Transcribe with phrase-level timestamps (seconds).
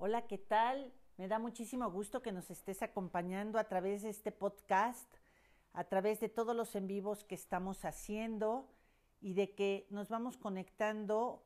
[0.00, 0.92] Hola, ¿qué tal?
[1.16, 5.12] Me da muchísimo gusto que nos estés acompañando a través de este podcast,
[5.72, 8.68] a través de todos los en vivos que estamos haciendo
[9.20, 11.42] y de que nos vamos conectando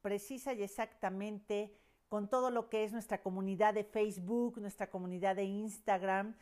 [0.00, 1.76] precisa y exactamente
[2.08, 6.34] con todo lo que es nuestra comunidad de Facebook, nuestra comunidad de Instagram.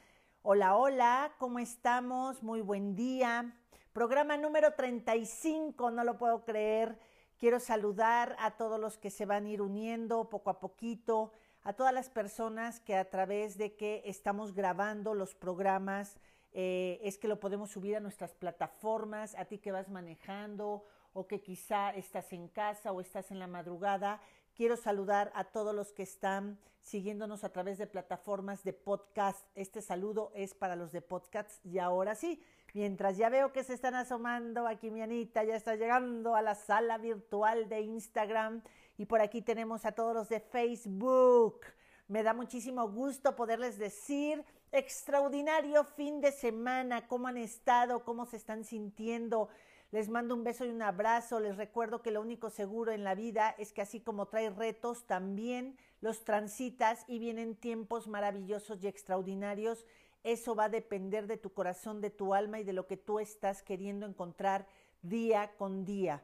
[0.42, 2.40] Hola, hola, ¿cómo estamos?
[2.40, 3.52] Muy buen día.
[3.92, 7.00] Programa número 35, no lo puedo creer.
[7.36, 11.32] Quiero saludar a todos los que se van a ir uniendo poco a poquito,
[11.68, 16.16] a todas las personas que a través de que estamos grabando los programas,
[16.52, 21.26] eh, es que lo podemos subir a nuestras plataformas, a ti que vas manejando o
[21.26, 24.22] que quizá estás en casa o estás en la madrugada.
[24.54, 29.46] Quiero saludar a todos los que están siguiéndonos a través de plataformas de podcast.
[29.54, 31.62] Este saludo es para los de podcast.
[31.66, 35.76] Y ahora sí, mientras ya veo que se están asomando, aquí mi Anita ya está
[35.76, 38.62] llegando a la sala virtual de Instagram.
[38.98, 41.60] Y por aquí tenemos a todos los de Facebook.
[42.08, 48.36] Me da muchísimo gusto poderles decir extraordinario fin de semana, cómo han estado, cómo se
[48.36, 49.48] están sintiendo.
[49.92, 51.38] Les mando un beso y un abrazo.
[51.38, 55.06] Les recuerdo que lo único seguro en la vida es que así como trae retos,
[55.06, 59.86] también los transitas y vienen tiempos maravillosos y extraordinarios.
[60.24, 63.20] Eso va a depender de tu corazón, de tu alma y de lo que tú
[63.20, 64.66] estás queriendo encontrar
[65.02, 66.22] día con día.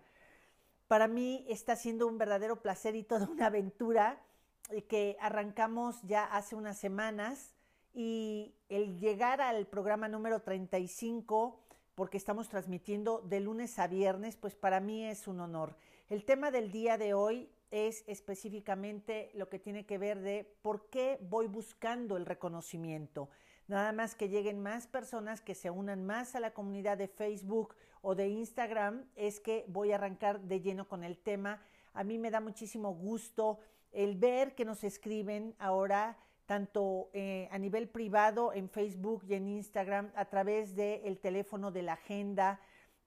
[0.95, 4.23] Para mí está siendo un verdadero placer y toda una aventura
[4.71, 7.53] eh, que arrancamos ya hace unas semanas
[7.93, 11.61] y el llegar al programa número 35
[11.97, 15.77] porque estamos transmitiendo de lunes a viernes, pues para mí es un honor.
[16.09, 20.91] El tema del día de hoy es específicamente lo que tiene que ver de por
[20.91, 23.31] qué voy buscando el reconocimiento.
[23.67, 27.75] Nada más que lleguen más personas que se unan más a la comunidad de Facebook
[28.05, 31.63] o de Instagram, es que voy a arrancar de lleno con el tema.
[31.93, 33.59] A mí me da muchísimo gusto
[33.93, 39.49] el ver que nos escriben ahora tanto eh, a nivel privado en Facebook y en
[39.49, 42.61] Instagram a través del teléfono de la agenda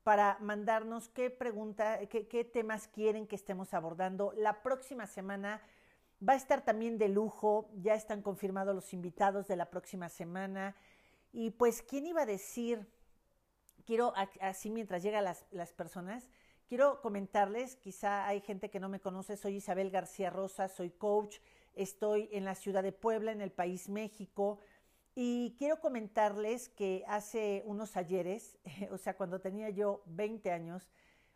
[0.04, 4.34] para mandarnos qué pregunta, qué, qué temas quieren que estemos abordando.
[4.38, 5.62] La próxima semana
[6.28, 10.76] va a estar también de lujo, ya están confirmados los invitados de la próxima semana.
[11.32, 12.88] Y pues, ¿quién iba a decir?
[13.88, 14.12] Quiero,
[14.42, 16.28] así mientras llegan las, las personas,
[16.68, 21.38] quiero comentarles, quizá hay gente que no me conoce, soy Isabel García Rosa, soy coach,
[21.74, 24.60] Estoy en la ciudad de Puebla, en el país México.
[25.16, 28.58] Y quiero comentarles que hace unos ayeres,
[28.92, 30.90] o sea, cuando tenía yo 20 años,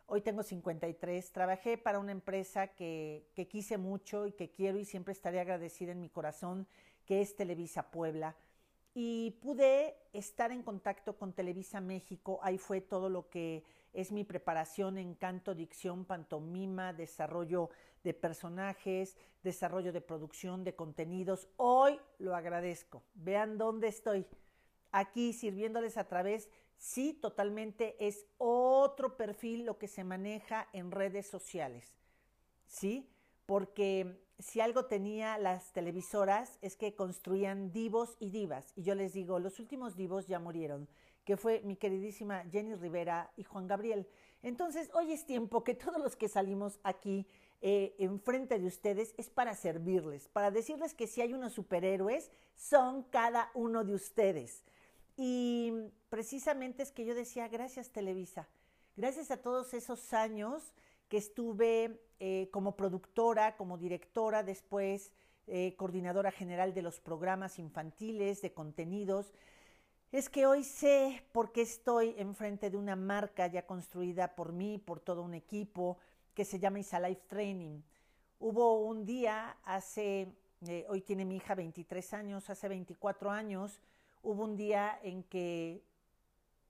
[0.04, 4.84] hoy tengo 53, trabajé para una empresa que, que quise mucho y que quiero y
[4.84, 6.66] siempre estaré agradecida en mi corazón,
[7.06, 8.36] que es Televisa Puebla
[8.94, 12.38] y pude estar en contacto con Televisa México.
[12.42, 17.70] Ahí fue todo lo que es mi preparación en canto, dicción, pantomima, desarrollo
[18.04, 21.48] de personajes, desarrollo de producción, de contenidos.
[21.56, 23.02] Hoy lo agradezco.
[23.14, 24.26] Vean dónde estoy.
[24.90, 31.26] Aquí sirviéndoles a través, sí, totalmente es otro perfil lo que se maneja en redes
[31.26, 31.94] sociales.
[32.66, 33.08] ¿Sí?
[33.46, 38.72] Porque si algo tenía las televisoras es que construían divos y divas.
[38.74, 40.88] Y yo les digo, los últimos divos ya murieron,
[41.24, 44.08] que fue mi queridísima Jenny Rivera y Juan Gabriel.
[44.42, 47.26] Entonces, hoy es tiempo que todos los que salimos aquí
[47.60, 53.04] eh, enfrente de ustedes es para servirles, para decirles que si hay unos superhéroes, son
[53.04, 54.64] cada uno de ustedes.
[55.16, 55.72] Y
[56.08, 58.48] precisamente es que yo decía, gracias Televisa,
[58.96, 60.74] gracias a todos esos años
[61.08, 65.10] que estuve eh, como productora, como directora, después
[65.48, 69.34] eh, coordinadora general de los programas infantiles, de contenidos,
[70.12, 74.78] es que hoy sé por qué estoy enfrente de una marca ya construida por mí,
[74.78, 75.98] por todo un equipo,
[76.32, 77.80] que se llama Isa Life Training.
[78.38, 80.32] Hubo un día hace,
[80.68, 83.80] eh, hoy tiene mi hija 23 años, hace 24 años,
[84.22, 85.82] hubo un día en que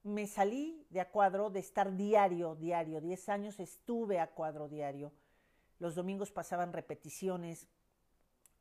[0.02, 3.02] me salí de a cuadro de estar diario, diario.
[3.02, 5.12] Diez años estuve a cuadro diario.
[5.82, 7.66] Los domingos pasaban repeticiones.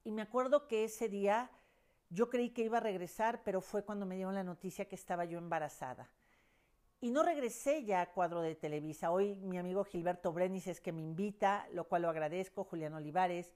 [0.04, 1.52] Y me acuerdo que ese día
[2.10, 5.24] yo creí que iba a regresar, pero fue cuando me dieron la noticia que estaba
[5.26, 6.10] yo embarazada.
[7.00, 9.12] Y no regresé ya a cuadro de Televisa.
[9.12, 13.54] Hoy mi amigo Gilberto Brenis es que me invita, lo cual lo agradezco, Julián Olivares.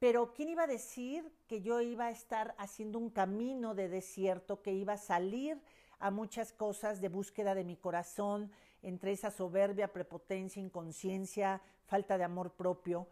[0.00, 4.60] Pero ¿quién iba a decir que yo iba a estar haciendo un camino de desierto,
[4.60, 5.62] que iba a salir
[6.00, 8.50] a muchas cosas de búsqueda de mi corazón,
[8.82, 13.08] entre esa soberbia, prepotencia, inconsciencia, falta de amor propio.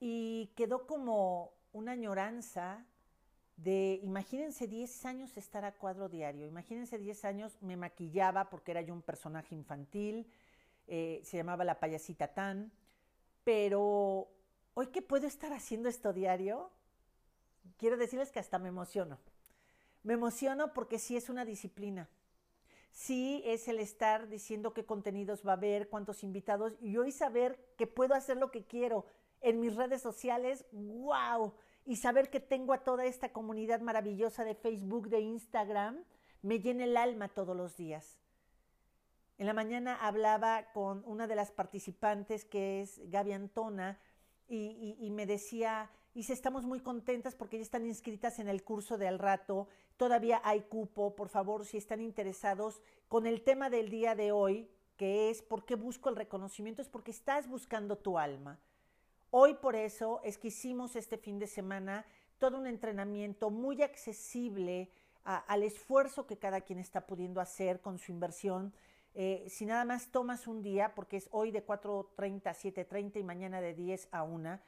[0.00, 2.84] Y quedó como una añoranza
[3.56, 8.80] de, imagínense 10 años estar a cuadro diario, imagínense 10 años me maquillaba porque era
[8.80, 10.26] yo un personaje infantil,
[10.88, 12.72] eh, se llamaba la payasita Tan,
[13.44, 14.28] pero
[14.74, 16.70] hoy que puedo estar haciendo esto diario,
[17.76, 19.18] quiero decirles que hasta me emociono.
[20.02, 22.08] Me emociono porque sí es una disciplina.
[22.92, 27.58] Sí es el estar diciendo qué contenidos va a haber, cuántos invitados, y hoy saber
[27.76, 29.06] que puedo hacer lo que quiero
[29.40, 31.52] en mis redes sociales, wow,
[31.84, 36.04] y saber que tengo a toda esta comunidad maravillosa de Facebook, de Instagram,
[36.42, 38.20] me llena el alma todos los días.
[39.38, 43.98] En la mañana hablaba con una de las participantes que es Gaby Antona
[44.46, 48.98] y, me decía, y si estamos muy contentas porque ya están inscritas en el curso
[48.98, 49.66] de al rato,
[50.02, 54.68] todavía hay cupo, por favor, si están interesados con el tema del día de hoy,
[54.96, 56.82] que es ¿por qué busco el reconocimiento?
[56.82, 58.58] Es porque estás buscando tu alma.
[59.30, 62.04] Hoy por eso es que hicimos este fin de semana
[62.38, 64.90] todo un entrenamiento muy accesible
[65.22, 68.74] al esfuerzo que cada quien está pudiendo hacer con su inversión.
[69.14, 73.22] Eh, si nada más tomas un día, porque es hoy de 4.30 a 7.30 y
[73.22, 74.58] mañana de 10 a 1,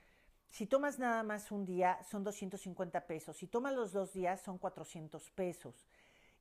[0.55, 3.37] si tomas nada más un día, son 250 pesos.
[3.37, 5.85] Si tomas los dos días, son 400 pesos.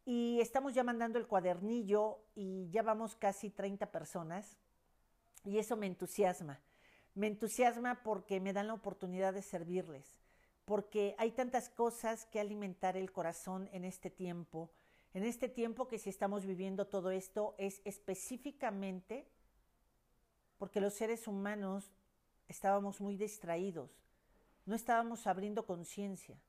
[0.06, 4.56] Y estamos ya mandando el cuadernillo y ya vamos casi 30 personas.
[5.44, 6.62] Y eso me entusiasma.
[7.16, 10.06] Me entusiasma porque me dan la oportunidad de servirles.
[10.64, 14.70] Porque hay tantas cosas que alimentar el corazón en este tiempo.
[15.16, 19.28] En este tiempo que si estamos viviendo todo esto es específicamente
[20.60, 21.92] porque los seres humanos
[22.48, 24.03] estábamos muy distraídos
[24.66, 26.40] no estábamos abriendo conciencia,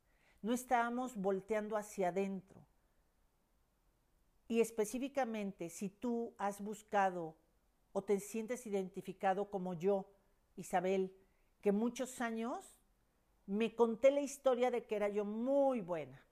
[0.42, 2.64] no estábamos volteando hacia adentro.
[4.46, 7.36] Y específicamente, si tú has buscado
[7.92, 10.10] o te sientes identificado como yo,
[10.56, 11.16] Isabel,
[11.60, 12.78] que muchos años
[13.46, 16.22] me conté la historia de que era yo muy buena.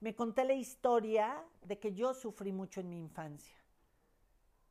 [0.00, 3.56] Me conté la historia de que yo sufrí mucho en mi infancia.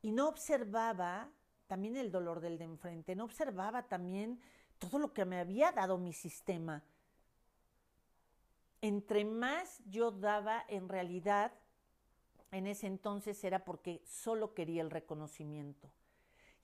[0.02, 1.30] Y no observaba
[1.66, 4.40] también el dolor del de enfrente, no observaba también
[4.80, 6.82] todo lo que me había dado mi sistema.
[8.80, 11.52] Entre más yo daba en realidad,
[12.50, 15.88] en ese entonces era porque solo quería el reconocimiento.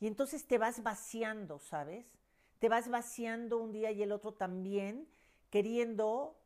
[0.00, 2.10] Y entonces te vas vaciando, ¿sabes?
[2.58, 5.06] Te vas vaciando un día y el otro también,
[5.50, 6.36] queriendo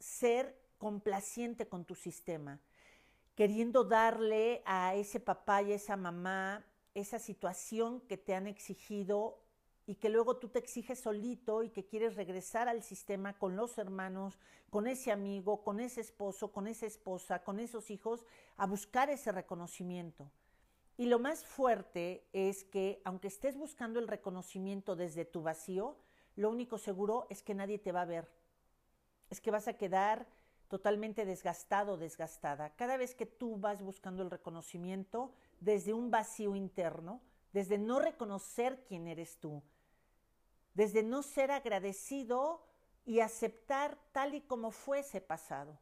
[0.00, 2.58] ser complaciente con tu sistema,
[3.36, 6.64] queriendo darle a ese papá y a esa mamá
[6.94, 9.40] esa situación que te han exigido
[9.88, 13.78] y que luego tú te exiges solito y que quieres regresar al sistema con los
[13.78, 14.38] hermanos,
[14.68, 18.26] con ese amigo, con ese esposo, con esa esposa, con esos hijos,
[18.58, 20.30] a buscar ese reconocimiento.
[20.98, 25.96] Y lo más fuerte es que aunque estés buscando el reconocimiento desde tu vacío,
[26.36, 28.28] lo único seguro es que nadie te va a ver.
[29.30, 30.26] Es que vas a quedar
[30.68, 32.74] totalmente desgastado, desgastada.
[32.76, 37.22] Cada vez que tú vas buscando el reconocimiento desde un vacío interno,
[37.54, 39.62] desde no reconocer quién eres tú,
[40.78, 42.62] desde no ser agradecido
[43.04, 45.76] y aceptar tal y como fue ese pasado.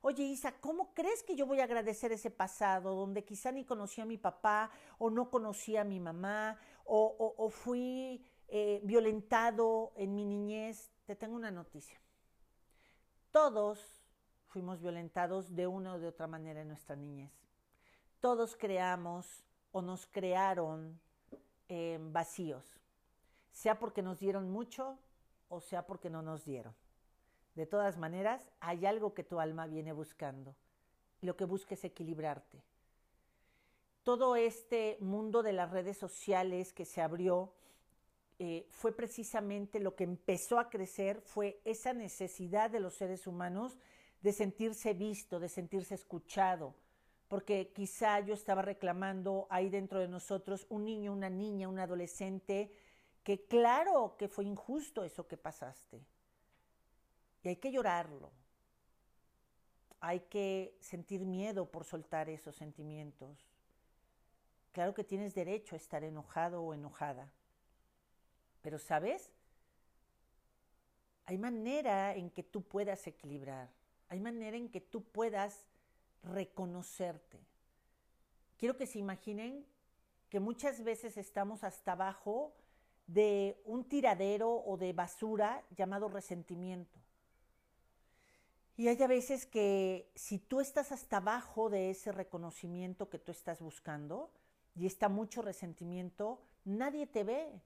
[0.00, 4.00] Oye, Isa, ¿cómo crees que yo voy a agradecer ese pasado donde quizá ni conocí
[4.00, 10.24] a mi papá o no conocí a mi mamá o, fui eh, violentado en mi
[10.24, 10.92] niñez?
[11.04, 12.00] Te tengo una noticia.
[13.30, 14.02] Todos
[14.46, 17.34] fuimos violentados de una o de otra manera en nuestra niñez.
[18.18, 20.98] Todos creamos o nos crearon
[21.68, 22.77] eh, vacíos
[23.58, 25.00] sea porque nos dieron mucho
[25.48, 26.74] o sea porque no nos dieron.
[27.56, 30.54] De todas maneras, hay algo que tu alma viene buscando.
[31.22, 32.62] Lo que busca es equilibrarte.
[34.04, 37.52] Todo este mundo de las redes sociales que se abrió
[38.38, 43.76] eh, fue precisamente lo que empezó a crecer, fue esa necesidad de los seres humanos
[44.20, 46.76] de sentirse visto, de sentirse escuchado,
[47.26, 52.72] porque quizá yo estaba reclamando ahí dentro de nosotros un niño, una niña, un adolescente,
[53.28, 56.00] que claro que fue injusto eso que pasaste.
[57.42, 58.32] Y hay que llorarlo.
[60.00, 63.36] Hay que sentir miedo por soltar esos sentimientos.
[64.72, 67.30] Claro que tienes derecho a estar enojado o enojada.
[68.62, 69.30] Pero sabes,
[71.26, 73.68] hay manera en que tú puedas equilibrar.
[74.08, 75.66] Hay manera en que tú puedas
[76.22, 77.38] reconocerte.
[78.56, 79.66] Quiero que se imaginen
[80.30, 82.54] que muchas veces estamos hasta abajo
[83.08, 86.98] de un tiradero o de basura llamado resentimiento.
[88.76, 93.32] Y hay a veces que si tú estás hasta abajo de ese reconocimiento que tú
[93.32, 94.30] estás buscando
[94.76, 97.60] y está mucho resentimiento, nadie te ve.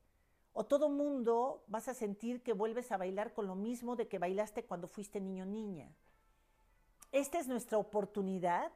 [0.54, 4.18] O todo mundo vas a sentir que vuelves a bailar con lo mismo de que
[4.18, 5.92] bailaste cuando fuiste niño niña.
[7.10, 8.72] Esta es nuestra oportunidad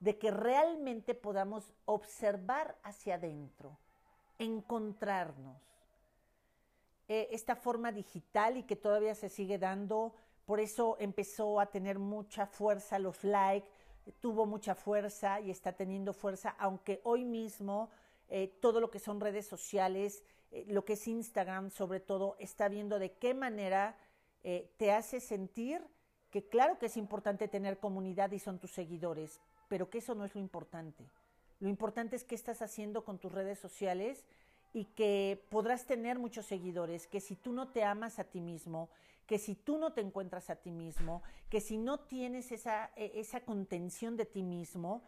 [0.00, 3.78] de que realmente podamos observar hacia adentro,
[4.38, 5.71] encontrarnos
[7.14, 10.14] eh, esta forma digital y que todavía se sigue dando,
[10.46, 13.68] por eso empezó a tener mucha fuerza los likes,
[14.18, 17.90] tuvo mucha fuerza y está teniendo fuerza, aunque hoy mismo
[18.30, 22.70] eh, todo lo que son redes sociales, eh, lo que es Instagram sobre todo, está
[22.70, 23.98] viendo de qué manera
[24.78, 25.86] te hace sentir
[26.30, 29.38] que claro que es importante tener comunidad y son tus seguidores,
[29.68, 31.04] pero que eso no es lo importante.
[31.60, 34.24] Lo importante es qué estás haciendo con tus redes sociales
[34.72, 38.88] y que podrás tener muchos seguidores, que si tú no te amas a ti mismo,
[39.26, 43.12] que si tú no te encuentras a ti mismo, que si no tienes esa, e,
[43.16, 45.02] esa contención de ti mismo,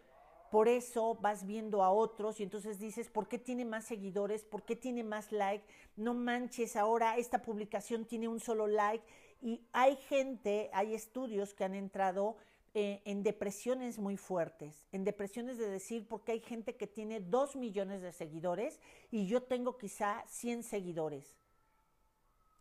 [0.50, 4.44] por eso vas viendo a otros y entonces dices, ¿por qué tiene más seguidores?
[4.44, 5.64] ¿Por qué tiene más like?
[5.96, 9.04] No manches, ahora esta publicación tiene un solo like.
[9.42, 12.36] Y hay gente, hay estudios que han entrado
[12.76, 17.54] eh, en depresiones muy fuertes, en depresiones de decir, porque hay gente que tiene dos
[17.54, 18.80] millones de seguidores
[19.12, 21.36] y yo tengo quizá 100 seguidores.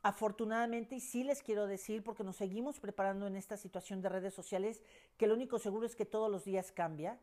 [0.03, 4.35] Afortunadamente, y sí les quiero decir, porque nos seguimos preparando en esta situación de redes
[4.35, 4.83] sociales,
[5.17, 7.17] que lo único seguro es que todos los días cambia,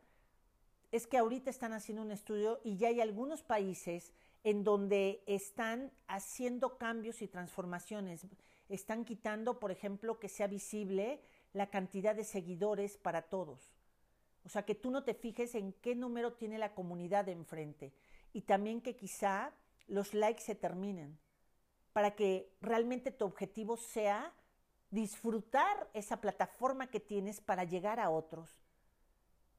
[0.91, 5.93] es que ahorita están haciendo un estudio y ya hay algunos países en donde están
[6.09, 8.27] haciendo cambios y transformaciones.
[8.69, 11.21] Están quitando, por ejemplo, que sea visible
[11.53, 13.75] la cantidad de seguidores para todos.
[14.45, 17.93] O sea, que tú no te fijes en qué número tiene la comunidad de enfrente.
[18.33, 19.53] Y también que quizá
[19.87, 21.19] los likes se terminen
[21.93, 24.33] para que realmente tu objetivo sea
[24.91, 28.49] disfrutar esa plataforma que tienes para llegar a otros,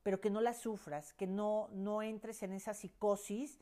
[0.04, 3.60] pero que no la sufras, que no, no entres en esa psicosis,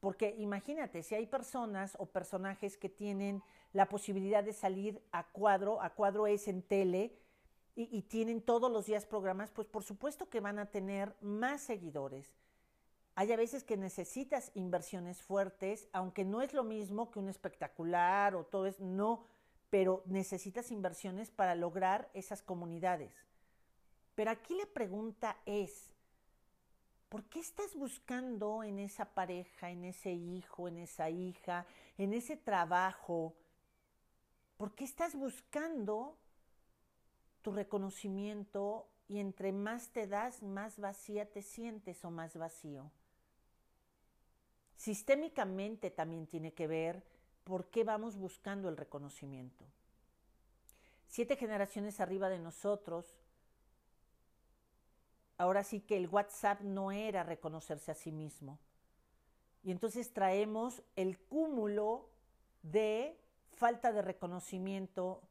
[0.00, 3.42] porque imagínate, si hay personas o personajes que tienen
[3.72, 7.16] la posibilidad de salir a cuadro, a cuadro es en tele,
[7.80, 12.28] y, tienen todos los días programas, pues por supuesto que van a tener más seguidores.
[13.14, 18.34] Hay a veces que necesitas inversiones fuertes, aunque no es lo mismo que un espectacular
[18.34, 19.24] o todo es, no,
[19.70, 23.14] pero necesitas inversiones para lograr esas comunidades.
[24.16, 25.92] Pero aquí la pregunta es,
[27.08, 31.64] ¿por qué estás buscando en esa pareja, en ese hijo, en esa hija,
[31.96, 33.34] en ese trabajo?
[34.56, 36.16] ¿Por qué estás buscando
[37.52, 42.90] reconocimiento y entre más te das, más vacía te sientes o más vacío.
[44.76, 47.02] Sistémicamente también tiene que ver
[47.44, 49.64] por qué vamos buscando el reconocimiento.
[51.08, 53.16] Siete generaciones arriba de nosotros,
[55.38, 58.58] ahora sí que el WhatsApp no era reconocerse a sí mismo.
[59.64, 62.10] Y entonces traemos el cúmulo
[62.62, 63.18] de
[63.54, 65.22] falta de reconocimiento,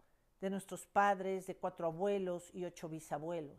[0.41, 3.57] de nuestros padres, de cuatro abuelos y ocho bisabuelos.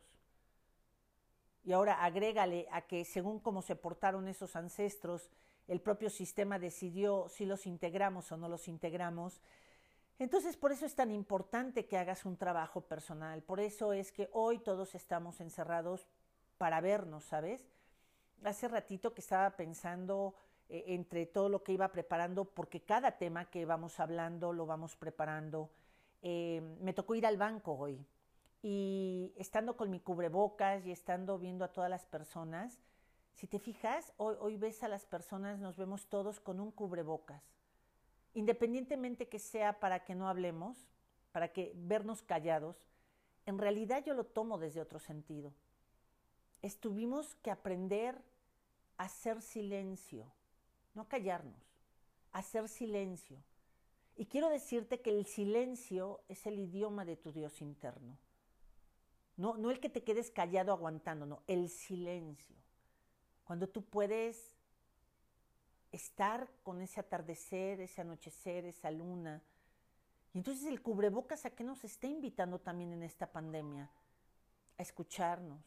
[1.64, 5.30] Y ahora agrégale a que según cómo se portaron esos ancestros,
[5.66, 9.40] el propio sistema decidió si los integramos o no los integramos.
[10.18, 13.42] Entonces, por eso es tan importante que hagas un trabajo personal.
[13.42, 16.08] Por eso es que hoy todos estamos encerrados
[16.56, 17.66] para vernos, ¿sabes?
[18.44, 20.34] Hace ratito que estaba pensando
[20.68, 24.96] eh, entre todo lo que iba preparando, porque cada tema que vamos hablando lo vamos
[24.96, 25.70] preparando
[26.22, 28.04] eh, me tocó ir al banco hoy
[28.62, 32.80] y estando con mi cubrebocas y estando viendo a todas las personas,
[33.34, 37.42] si te fijas, hoy, hoy ves a las personas, nos vemos todos con un cubrebocas.
[38.34, 40.88] Independientemente que sea para que no hablemos,
[41.30, 42.88] para que vernos callados,
[43.46, 45.54] en realidad yo lo tomo desde otro sentido.
[46.62, 48.20] Estuvimos que aprender
[48.96, 50.26] a hacer silencio,
[50.94, 51.62] no callarnos,
[52.32, 53.40] hacer silencio
[54.18, 58.18] y quiero decirte que el silencio es el idioma de tu Dios interno.
[59.36, 62.56] No, no el que te quedes callado aguantando, no, el silencio.
[63.44, 64.56] Cuando tú puedes
[65.92, 69.40] estar con ese atardecer, ese anochecer, esa luna.
[70.34, 73.88] Y entonces el cubrebocas a qué nos está invitando también en esta pandemia?
[74.78, 75.62] A escucharnos.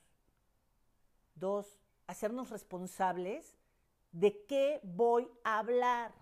[1.35, 3.55] Dos, hacernos responsables
[4.11, 6.20] de qué voy a hablar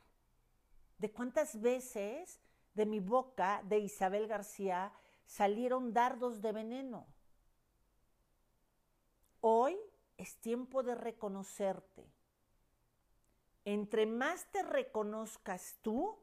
[1.00, 2.40] de cuántas veces
[2.74, 4.94] de mi boca de Isabel García
[5.26, 7.08] salieron dardos de veneno.
[9.42, 9.78] Hoy
[10.18, 12.06] es tiempo de reconocerte.
[13.66, 16.18] Entre más te reconozcas tú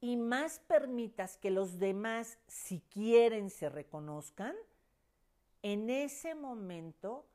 [0.00, 4.54] y más permitas que los demás, si quieren, se reconozcan,
[5.62, 7.26] en ese momento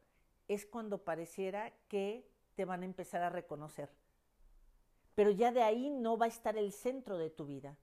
[0.48, 3.92] es cuando pareciera que te van a empezar a reconocer
[5.16, 7.76] pero ya de ahí no va a estar el centro de tu vida.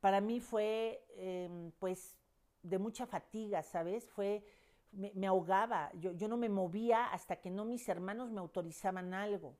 [0.00, 2.16] Para mí fue, em, pues,
[2.62, 4.10] de mucha fatiga, ¿sabes?
[4.10, 4.44] Fue,
[4.90, 9.56] me, ahogaba, yo, no me movía hasta que no mis hermanos me autorizaban algo.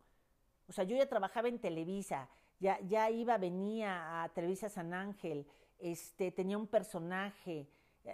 [0.69, 2.29] O sea, yo ya trabajaba en Televisa,
[2.59, 5.47] ya, iba, venía a Televisa San Ángel,
[5.79, 7.69] este, tenía un personaje,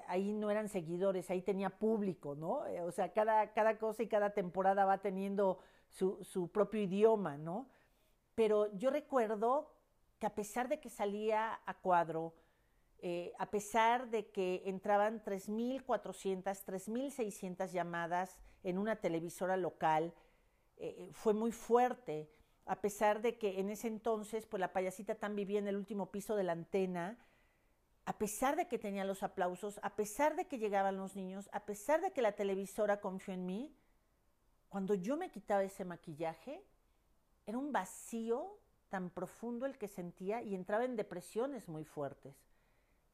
[0.07, 2.67] ahí no eran seguidores, ahí tenía público, ¿no?
[2.67, 7.69] Eh, o sea, cada cosa y cada temporada va teniendo su, propio idioma, ¿no?
[8.35, 9.73] Pero yo recuerdo
[10.19, 12.35] que a pesar de que salía a cuadro,
[13.01, 20.13] eh, a pesar de que entraban 3.400, 3.600 llamadas en una televisora local,
[20.77, 22.31] eh, fue muy fuerte,
[22.67, 26.11] a pesar de que en ese entonces, pues la payasita tan vivía en el último
[26.11, 27.19] piso de la antena,
[28.05, 31.67] a pesar de que tenía los aplausos, a pesar de que llegaban los niños, a
[31.67, 33.77] pesar de que la televisora confió en mí,
[34.69, 36.63] cuando yo me quitaba ese maquillaje,
[37.47, 38.59] era un vacío
[38.89, 42.37] tan profundo el que sentía y entraba en depresiones muy fuertes.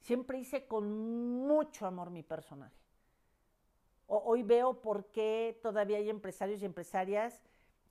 [0.00, 0.92] Siempre hice con
[1.46, 2.82] mucho amor mi personaje.
[4.06, 7.42] hoy veo por qué todavía hay empresarios y empresarias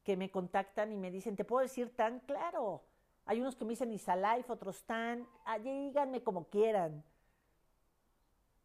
[0.03, 2.84] que me contactan y me dicen, te puedo decir tan claro,
[3.25, 5.27] hay unos que me dicen Isalife, otros tan,
[5.63, 7.03] díganme como quieran.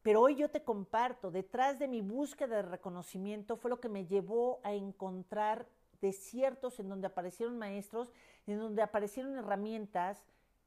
[0.08, 4.06] Pero hoy yo te comparto, detrás de mi búsqueda de reconocimiento fue lo que me
[4.06, 5.68] llevó a encontrar
[6.00, 8.10] desiertos en donde aparecieron maestros,
[8.46, 10.24] en donde aparecieron herramientas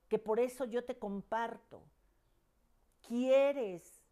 [0.10, 1.82] que por eso yo te comparto.
[3.08, 4.04] ¿Quieres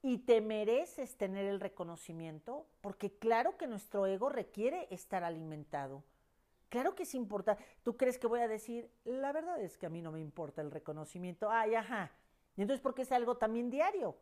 [0.00, 2.66] y te mereces tener el reconocimiento?
[2.80, 6.02] Porque claro que nuestro ego requiere estar alimentado.
[6.70, 7.62] Claro que es importante.
[7.82, 8.90] ¿Tú crees que voy a decir?
[9.04, 11.50] La verdad es que a mí no me importa el reconocimiento.
[11.50, 12.10] Ay, ajá.
[12.56, 14.16] Y entonces, ¿por qué es algo también diario?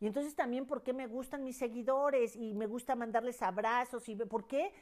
[0.00, 4.08] Y entonces también, ¿por qué me gustan mis seguidores y me gusta mandarles abrazos?
[4.08, 4.72] ¿Y por qué?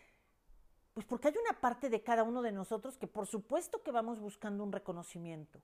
[0.94, 4.20] Pues porque hay una parte de cada uno de nosotros que por supuesto que vamos
[4.20, 5.60] buscando un reconocimiento.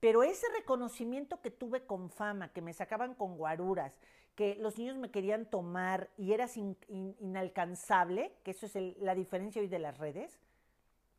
[0.00, 3.92] Pero ese reconocimiento que tuve con fama, que me sacaban con guaruras,
[4.34, 9.68] que los niños me querían tomar y eras inalcanzable, que eso es la diferencia hoy
[9.68, 10.40] de las redes.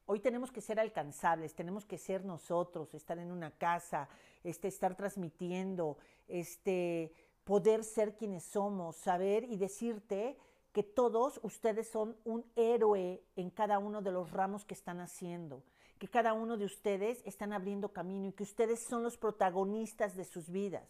[0.05, 4.09] Hoy tenemos que ser alcanzables, tenemos que ser nosotros, estar en una casa,
[4.43, 7.13] este, estar transmitiendo, este,
[7.45, 10.37] poder ser quienes somos, saber y decirte
[10.73, 15.63] que todos ustedes son un héroe en cada uno de los ramos que están haciendo,
[15.99, 20.25] que cada uno de ustedes están abriendo camino y que ustedes son los protagonistas de
[20.25, 20.89] sus vidas.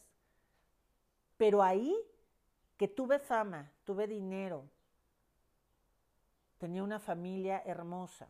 [1.37, 1.95] Pero ahí
[2.77, 4.63] que tuve fama, tuve dinero,
[6.57, 8.27] tenía una familia hermosa,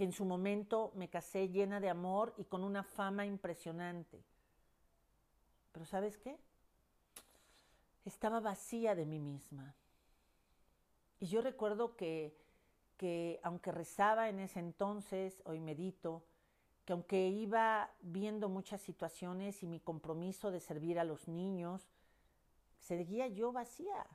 [0.00, 4.24] que en su momento me casé llena de amor y con una fama impresionante.
[5.72, 6.38] Pero ¿sabes qué?
[8.06, 9.74] Estaba vacía de mí misma.
[11.18, 12.34] Y yo recuerdo que,
[12.96, 16.22] que aunque rezaba en ese entonces, hoy medito,
[16.86, 21.90] que aunque iba viendo muchas situaciones y mi compromiso de servir a los niños,
[22.78, 24.06] seguía yo vacía.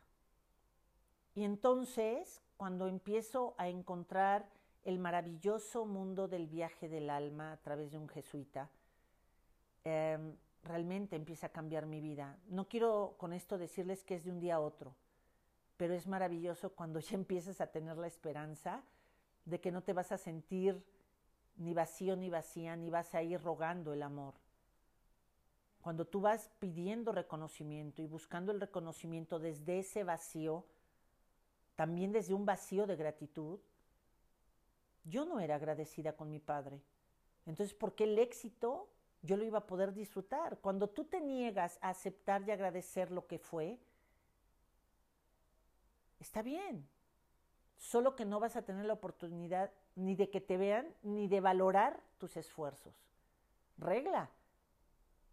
[1.36, 4.50] Y entonces, cuando empiezo a encontrar
[4.86, 8.70] el maravilloso mundo del viaje del alma a través de un jesuita,
[9.84, 12.38] em, realmente empieza a cambiar mi vida.
[12.48, 14.96] No quiero con esto decirles que es de un día a otro,
[15.76, 18.84] pero es maravilloso cuando ya empiezas a tener la esperanza
[19.46, 20.84] de que no te vas a sentir
[21.58, 24.36] ni vacío ni vacía, ni vas a ir rogando el amor.
[25.82, 30.66] Cuando tú vas pidiendo reconocimiento y buscando el reconocimiento desde ese vacío,
[31.76, 33.60] también desde un vacío de gratitud,
[35.06, 36.82] yo no era agradecida con mi padre.
[37.46, 38.90] Entonces, ¿por qué el éxito
[39.22, 40.58] yo lo iba a poder disfrutar?
[40.60, 43.80] Cuando tú te niegas a aceptar y agradecer lo que fue,
[46.20, 46.88] está bien.
[47.78, 51.40] Solo que no vas a tener la oportunidad ni de que te vean, ni de
[51.40, 52.94] valorar tus esfuerzos.
[53.78, 54.30] Regla.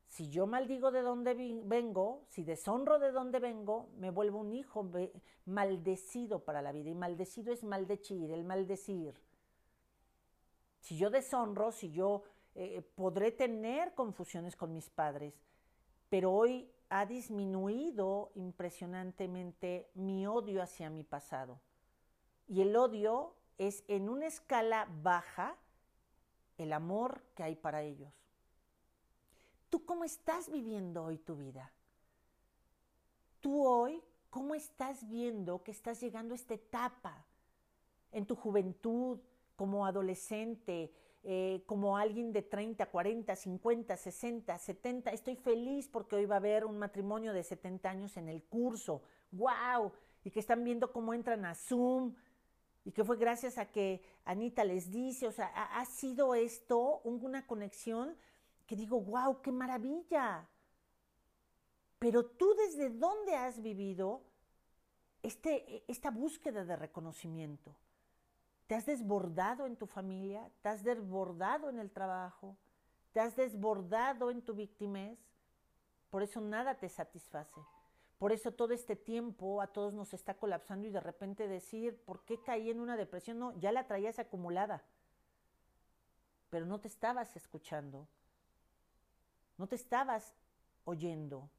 [0.08, 1.32] Si yo maldigo de donde
[1.64, 4.86] vengo, si deshonro de donde vengo, me vuelvo un hijo
[5.46, 6.90] maldecido para la vida.
[6.90, 9.14] Y maldecido es maldecir, el maldecir.
[10.82, 12.24] Si yo deshonro, si yo
[12.56, 15.32] eh, podré tener confusiones con mis padres,
[16.08, 21.60] pero hoy ha disminuido impresionantemente mi odio hacia mi pasado.
[22.48, 25.56] Y el odio es en una escala baja
[26.58, 28.12] el amor que hay para ellos.
[29.70, 31.72] ¿Tú cómo estás viviendo hoy tu vida?
[33.40, 37.24] Tú hoy, ¿cómo estás viendo que estás llegando a esta etapa
[38.10, 39.20] en tu juventud,
[39.56, 45.10] como adolescente, eh, como alguien de 30, 40, 50, 60, 70?
[45.10, 49.02] Estoy feliz porque hoy va a haber un matrimonio de 70 años en el curso.
[49.32, 49.92] ¡Wow!
[50.24, 52.14] Y que están viendo cómo entran a Zoom.
[52.84, 57.00] Y que fue gracias a que Anita les dice, o sea, ha, ha sido esto
[57.04, 58.16] una conexión
[58.66, 60.48] que digo, wow, qué maravilla.
[61.98, 64.22] Pero tú desde dónde has vivido
[65.22, 67.76] este, esta búsqueda de reconocimiento.
[68.72, 70.50] ¿Te has desbordado en tu familia?
[70.62, 72.56] ¿Te has desbordado en el trabajo?
[73.12, 75.18] te has desbordado en tu víctimas,
[76.08, 77.60] por eso nada te satisface.
[78.16, 82.24] Por eso todo este tiempo a todos nos está colapsando y de repente decir, ¿por
[82.24, 83.38] qué caí en una depresión?
[83.38, 84.82] No, ya la traías acumulada,
[86.48, 88.08] pero no te estabas escuchando,
[89.58, 90.32] no te estabas
[90.86, 91.50] oyendo,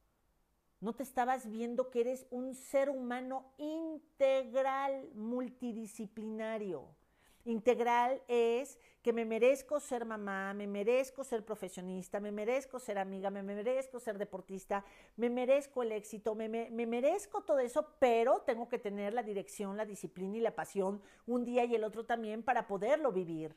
[0.82, 7.03] no te estabas viendo que eres un ser humano integral, multidisciplinario.
[7.45, 13.29] Integral es que me merezco ser mamá, me merezco ser profesionista, me merezco ser amiga,
[13.29, 14.86] me merezco ser deportista,
[15.17, 19.75] me merezco el éxito, me, me, merezco todo eso, pero tengo que tener la dirección,
[19.75, 23.53] la disciplina y la pasión un día y el otro también para poderlo vivir.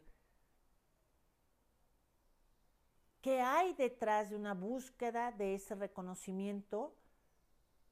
[3.20, 6.92] ¿Qué hay detrás de una búsqueda de ese reconocimiento?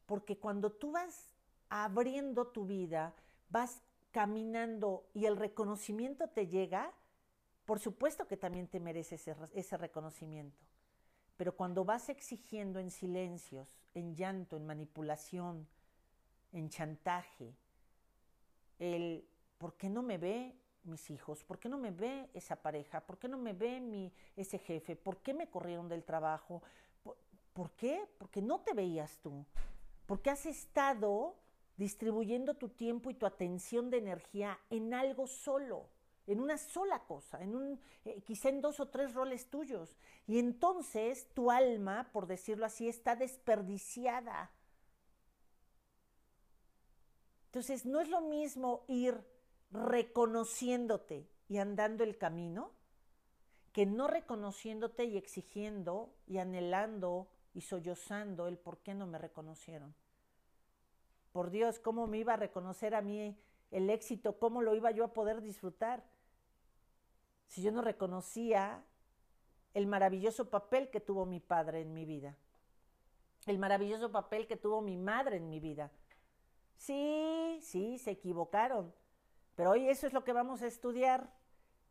[0.07, 1.35] Porque cuando tú vas
[1.69, 3.15] abriendo tu vida,
[3.49, 3.81] vas
[4.15, 6.93] caminando y el reconocimiento te llega,
[7.65, 10.63] por supuesto que también te mereces ese, reconocimiento.
[11.37, 15.67] Pero cuando vas exigiendo en silencios, en llanto, en manipulación,
[16.53, 17.57] en chantaje,
[18.79, 19.27] el
[19.59, 21.43] ¿por qué no me ve mis hijos?
[21.43, 23.01] ¿Por qué no me ve esa pareja?
[23.01, 24.95] ¿Por qué no me ve mi, ese jefe?
[24.95, 26.63] ¿Por qué me corrieron del trabajo?
[27.03, 27.17] ¿Por,
[27.53, 28.09] ¿Por qué?
[28.19, 29.45] Porque no te veías tú.
[30.07, 31.35] Porque has estado
[31.77, 35.89] distribuyendo tu tiempo y tu atención de energía en algo solo,
[36.27, 39.97] en una sola cosa, en un, eh, quizá en dos o tres roles tuyos.
[40.27, 44.51] Y entonces tu alma, por decirlo así, está desperdiciada.
[47.47, 49.17] Entonces no es lo mismo ir
[49.71, 52.73] reconociéndote y andando el camino
[53.73, 59.95] que no reconociéndote y exigiendo y anhelando y sollozando el por qué no me reconocieron.
[61.35, 63.37] Por Dios, ¿cómo me iba a reconocer a mí
[63.73, 64.39] el éxito?
[64.39, 66.05] ¿Cómo lo iba yo a poder disfrutar?
[67.49, 68.85] Si yo no reconocía
[69.75, 72.37] el maravilloso papel que tuvo mi padre en mi vida,
[73.47, 75.91] el maravilloso papel que tuvo mi madre en mi vida.
[76.77, 78.95] Sí, sí, se equivocaron,
[79.57, 81.29] pero hoy eso es lo que vamos a estudiar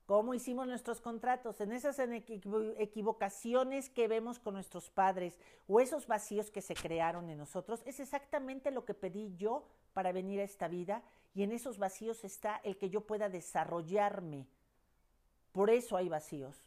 [0.05, 5.37] cómo hicimos nuestros contratos, en esas equivocaciones que vemos con nuestros padres
[5.67, 10.11] o esos vacíos que se crearon en nosotros, es exactamente lo que pedí yo para
[10.11, 14.47] venir a esta vida y en esos vacíos está el que yo pueda desarrollarme.
[15.51, 16.65] Por eso hay vacíos.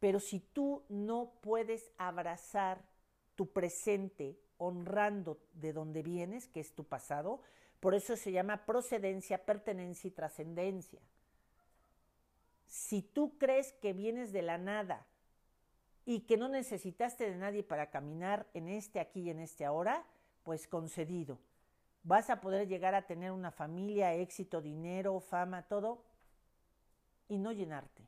[0.00, 2.84] Pero si tú no puedes abrazar
[3.36, 7.40] tu presente honrando de donde vienes, que es tu pasado,
[7.82, 11.00] por eso se llama procedencia, pertenencia y trascendencia.
[12.68, 15.04] Si tú crees que vienes de la nada
[16.06, 20.06] y que no necesitaste de nadie para caminar en este aquí y en este ahora,
[20.44, 21.40] pues concedido.
[22.04, 26.04] Vas a poder llegar a tener una familia, éxito, dinero, fama, todo,
[27.26, 28.06] y no llenarte.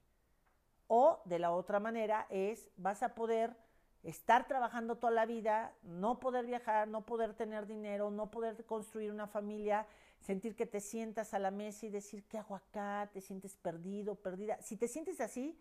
[0.87, 3.57] O de la otra manera es, vas a poder
[4.05, 9.11] estar trabajando toda la vida, no poder viajar, no poder tener dinero, no poder construir
[9.11, 9.87] una familia,
[10.21, 13.11] sentir que te sientas a la mesa y decir, ¿qué hago acá?
[13.13, 14.61] Te sientes perdido, perdida.
[14.61, 15.59] Si te sientes así,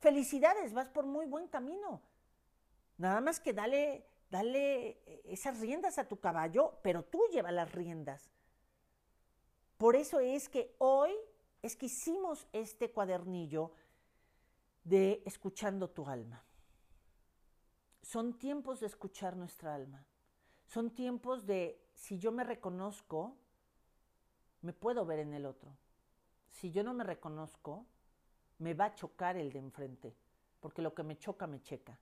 [0.00, 2.02] felicidades, vas por muy buen camino.
[2.98, 7.72] Nada más que dale, dale eh, esas riendas a tu caballo, pero tú lleva las
[7.72, 8.28] riendas.
[9.78, 11.12] Por eso es que hoy
[11.62, 13.72] es que hicimos este cuadernillo
[14.82, 16.44] de escuchando tu alma
[18.04, 20.04] son tiempos de escuchar nuestra alma.
[20.66, 23.36] Son tiempos de, si yo me reconozco,
[24.60, 25.76] me puedo ver en el otro.
[26.48, 27.86] Si yo no me reconozco,
[28.58, 30.14] me va a chocar el de enfrente,
[30.60, 31.98] porque lo que me choca me checa.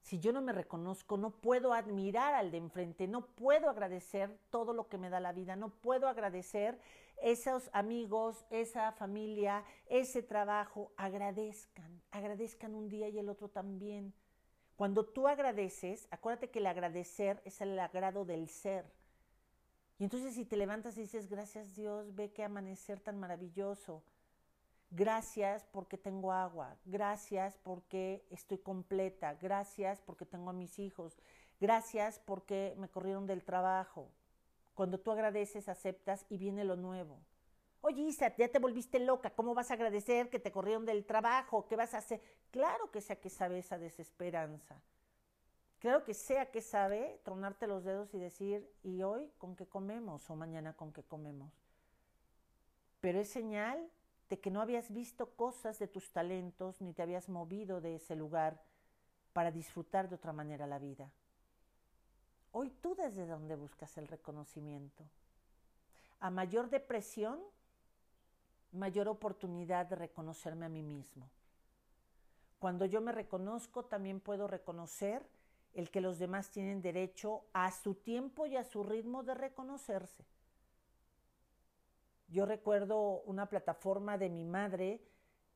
[0.00, 4.72] Si yo no me reconozco, no puedo admirar al de enfrente, no puedo agradecer todo
[4.72, 6.78] lo que me da la vida, no puedo agradecer
[7.22, 10.92] esos amigos, esa familia, ese trabajo.
[10.96, 14.12] Agradezcan, agradezcan un día y el otro también.
[14.76, 18.84] Cuando tú agradeces, acuérdate que el agradecer es el agrado del ser.
[19.98, 24.02] Y entonces si te levantas y dices, gracias Dios, ve qué amanecer tan maravilloso.
[24.90, 31.18] Gracias porque tengo agua, gracias porque estoy completa, gracias porque tengo a mis hijos,
[31.60, 34.08] gracias porque me corrieron del trabajo.
[34.74, 37.18] Cuando tú agradeces, aceptas y viene lo nuevo.
[37.80, 41.66] Oye, Isa, ya te volviste loca, ¿cómo vas a agradecer que te corrieron del trabajo?
[41.68, 42.20] ¿Qué vas a hacer?
[42.54, 44.80] Claro que sea que sabe esa desesperanza.
[45.80, 50.30] Claro que sea que sabe tronarte los dedos y decir, ¿y hoy con qué comemos?
[50.30, 51.50] o mañana con qué comemos.
[53.00, 53.90] Pero es señal
[54.30, 58.14] de que no habías visto cosas de tus talentos ni te habías movido de ese
[58.14, 58.62] lugar
[59.32, 61.10] para disfrutar de otra manera la vida.
[62.52, 65.02] Hoy tú desde dónde buscas el reconocimiento.
[66.20, 67.40] A mayor depresión,
[68.70, 71.28] mayor oportunidad de reconocerme a mí mismo.
[72.58, 75.26] Cuando yo me reconozco, también puedo reconocer
[75.74, 80.24] el que los demás tienen derecho a su tiempo y a su ritmo de reconocerse.
[82.28, 85.02] Yo recuerdo una plataforma de mi madre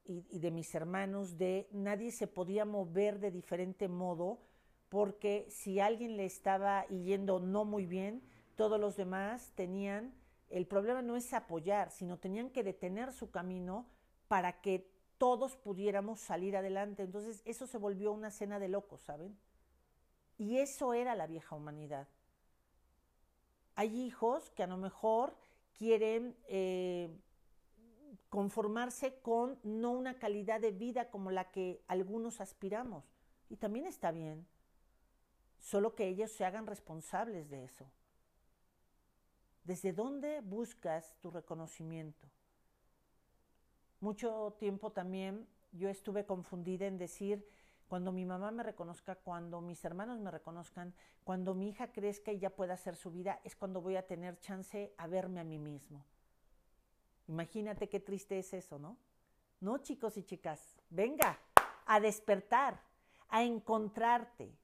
[0.05, 4.41] y, de mis hermanos de nadie se podía mover de diferente modo
[4.89, 8.23] porque si alguien le estaba yendo no muy bien,
[8.57, 10.15] todos los demás tenían,
[10.49, 13.87] el problema no es apoyar, sino tenían que detener su camino
[14.29, 17.02] para que todos pudiéramos salir adelante.
[17.02, 19.37] Entonces eso se volvió una cena de locos, ¿saben?
[20.38, 22.09] Y eso era la vieja humanidad.
[23.74, 25.37] Hay hijos que a lo mejor
[25.76, 27.11] quieren eh,
[28.28, 33.04] conformarse con no una calidad de vida como la que algunos aspiramos.
[33.48, 34.46] Y también está bien.
[35.59, 37.90] Solo que ellos se hagan responsables de eso.
[39.64, 42.28] ¿Desde dónde buscas tu reconocimiento?
[44.01, 47.47] Mucho tiempo también yo estuve confundida en decir,
[47.89, 52.39] cuando mi mamá me reconozca, cuando mis hermanos me reconozcan, cuando mi hija crezca y
[52.39, 55.59] ya pueda hacer su vida, es cuando voy a tener chance a verme a mí
[55.59, 56.05] mismo.
[57.27, 58.97] Imagínate qué triste es eso, ¿no?
[59.61, 61.39] No, chicos y chicas, venga
[61.87, 62.81] a despertar,
[63.29, 64.55] a encontrarte,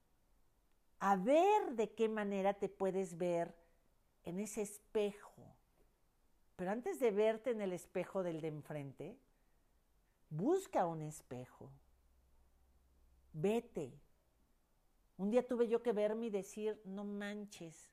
[1.00, 3.54] a ver de qué manera te puedes ver
[4.22, 5.53] en ese espejo.
[6.56, 9.16] Pero antes de verte en el espejo del de enfrente,
[10.30, 11.70] busca un espejo.
[13.32, 13.92] Vete.
[15.16, 17.90] Un día tuve yo que verme y decir, no manches.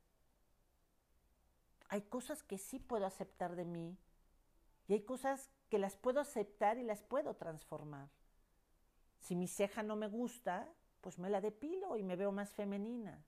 [1.89, 3.97] Hay cosas que sí puedo aceptar de mí
[4.87, 8.09] y hay cosas que las puedo aceptar y las puedo transformar.
[9.19, 10.67] Si mi ceja no me gusta,
[11.01, 13.23] pues me la depilo y me veo más femenina.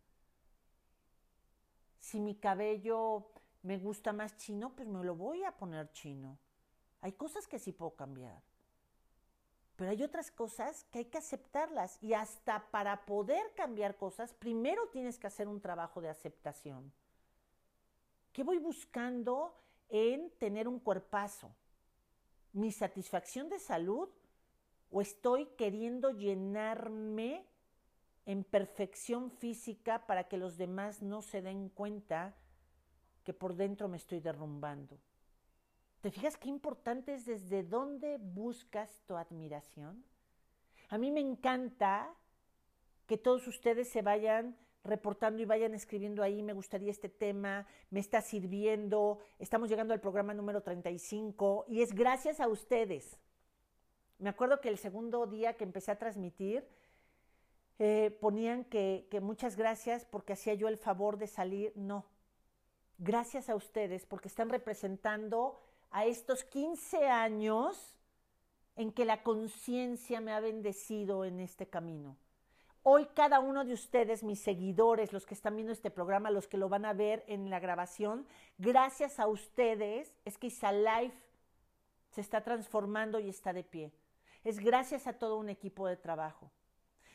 [1.99, 3.31] Si mi cabello
[3.63, 6.38] me gusta más chino, pues me lo voy a poner chino.
[7.02, 8.41] Hay cosas que sí puedo cambiar.
[9.76, 14.88] Pero hay otras cosas que hay que aceptarlas y hasta para poder cambiar cosas, primero
[14.89, 16.93] tienes que hacer un trabajo de aceptación.
[18.32, 19.58] ¿Qué voy buscando
[19.89, 21.56] en tener un cuerpazo?
[22.52, 24.10] ¿Mi satisfacción de salud?
[24.91, 27.47] ¿O estoy queriendo llenarme
[28.26, 32.36] en perfección física para que los demás no se den cuenta
[33.23, 34.97] que por dentro me estoy derrumbando.
[36.01, 40.03] ¿Te fijas qué importante es desde dónde buscas tu admiración?
[40.89, 42.13] A mí me encanta
[43.07, 48.01] que todos ustedes se vayan reportando y vayan escribiendo ahí, me gustaría este tema, me
[48.01, 53.17] está sirviendo, estamos llegando al programa número 35 y es gracias a ustedes.
[54.19, 56.67] Me acuerdo que el segundo día que empecé a transmitir,
[57.79, 61.73] eh, ponían que, que muchas gracias porque hacía yo el favor de salir.
[61.75, 62.05] No,
[63.03, 65.59] gracias a ustedes porque están representando
[65.91, 67.95] a estos 15 años
[68.75, 72.17] en que la conciencia me ha bendecido en este camino.
[72.81, 76.57] Hoy cada uno de ustedes, mis seguidores, los que están viendo este programa, los que
[76.57, 78.25] lo van a ver en la grabación,
[78.57, 81.17] gracias a ustedes es que Isa Life
[82.09, 83.91] se está transformando y está de pie.
[84.43, 86.51] Es gracias a todo un equipo de trabajo.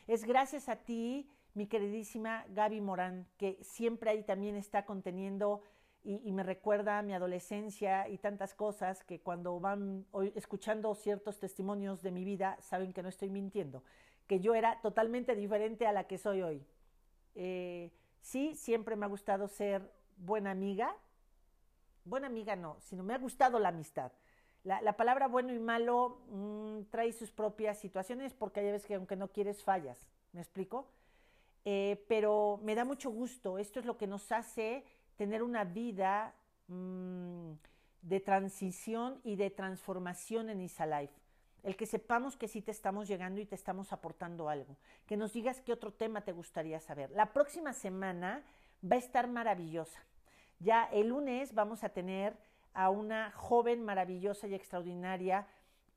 [0.07, 5.61] Es gracias a ti, mi queridísima Gaby Morán, que siempre ahí también está conteniendo
[6.03, 12.11] y, me recuerda mi adolescencia y tantas cosas que cuando van escuchando ciertos testimonios de
[12.11, 13.83] mi vida saben que no estoy mintiendo,
[14.25, 16.65] que yo era totalmente diferente a la que soy hoy.
[17.35, 20.95] Eh, sí, siempre me ha gustado ser buena amiga,
[22.05, 24.11] buena amiga no, sino me ha gustado la amistad.
[24.63, 29.15] La, palabra bueno y malo mm, trae sus propias situaciones porque hay veces que aunque
[29.15, 30.91] no quieres fallas, ¿me explico?
[31.65, 34.83] Eh, pero me da mucho gusto, esto es lo que nos hace
[35.19, 36.33] tener una vida
[36.69, 37.51] mm,
[38.03, 41.13] de transición y de transformación en Isa Life.
[41.61, 44.77] El que sepamos que sí te estamos llegando y te estamos aportando algo.
[45.05, 47.11] Que nos digas qué otro tema te gustaría saber.
[47.11, 48.45] La próxima semana
[48.81, 49.99] va a estar maravillosa.
[50.59, 52.37] Ya el lunes vamos a tener
[52.73, 55.47] a una joven maravillosa y extraordinaria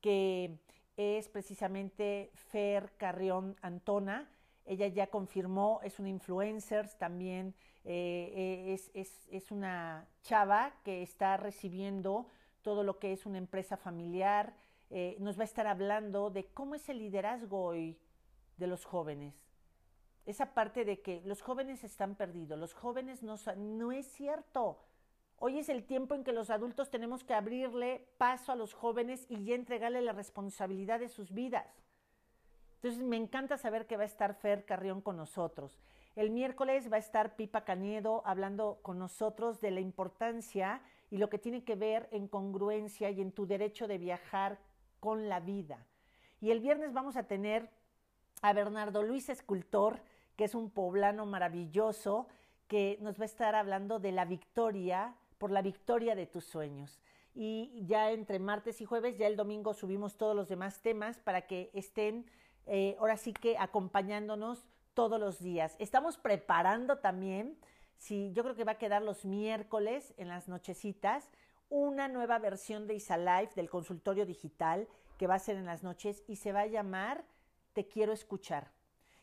[0.01, 0.59] que
[0.97, 4.29] es precisamente Fer Carrión Antona.
[4.65, 7.55] Ella ya confirmó, es una influencer, también
[7.85, 12.27] eh, eh, es, una chava que está recibiendo
[12.63, 14.55] todo lo que es una empresa familiar.
[14.91, 17.99] Eh, nos va a estar hablando de cómo es el liderazgo hoy
[18.57, 19.35] de los jóvenes.
[20.27, 24.79] Esa parte de que los jóvenes están perdidos, los jóvenes no, no es cierto
[25.45, 29.27] Hoy es el tiempo en que los adultos tenemos que abrirle paso a los jóvenes
[29.29, 31.67] y ya entregarle la responsabilidad de sus vidas.
[32.77, 35.81] Entonces me encanta saber que va a estar Fer Carrión con nosotros.
[36.15, 41.31] El miércoles va a estar Pipa Caniedo hablando con nosotros de la importancia y lo
[41.31, 44.59] que tiene que ver en congruencia y en tu derecho de viajar
[45.01, 45.87] con la vida.
[46.41, 47.71] Y el viernes vamos a tener
[48.43, 50.03] a Bernardo Luis Escultor,
[50.37, 52.27] que es un poblano maravilloso,
[52.69, 57.01] que nos va a estar hablando de la victoria, por la victoria de tus sueños.
[57.35, 61.47] Y ya entre martes y jueves, ya el domingo subimos todos los demás temas para
[61.47, 62.27] que estén
[62.67, 65.77] eh, ahora sí que acompañándonos todos los días.
[65.79, 67.59] Estamos preparando también,
[67.97, 71.31] sí, yo creo que va a quedar los miércoles en las nochecitas,
[71.69, 75.83] una nueva versión de Isa Life del consultorio digital que va a ser en las
[75.83, 77.25] noches y se va a llamar
[77.73, 78.71] Te quiero escuchar.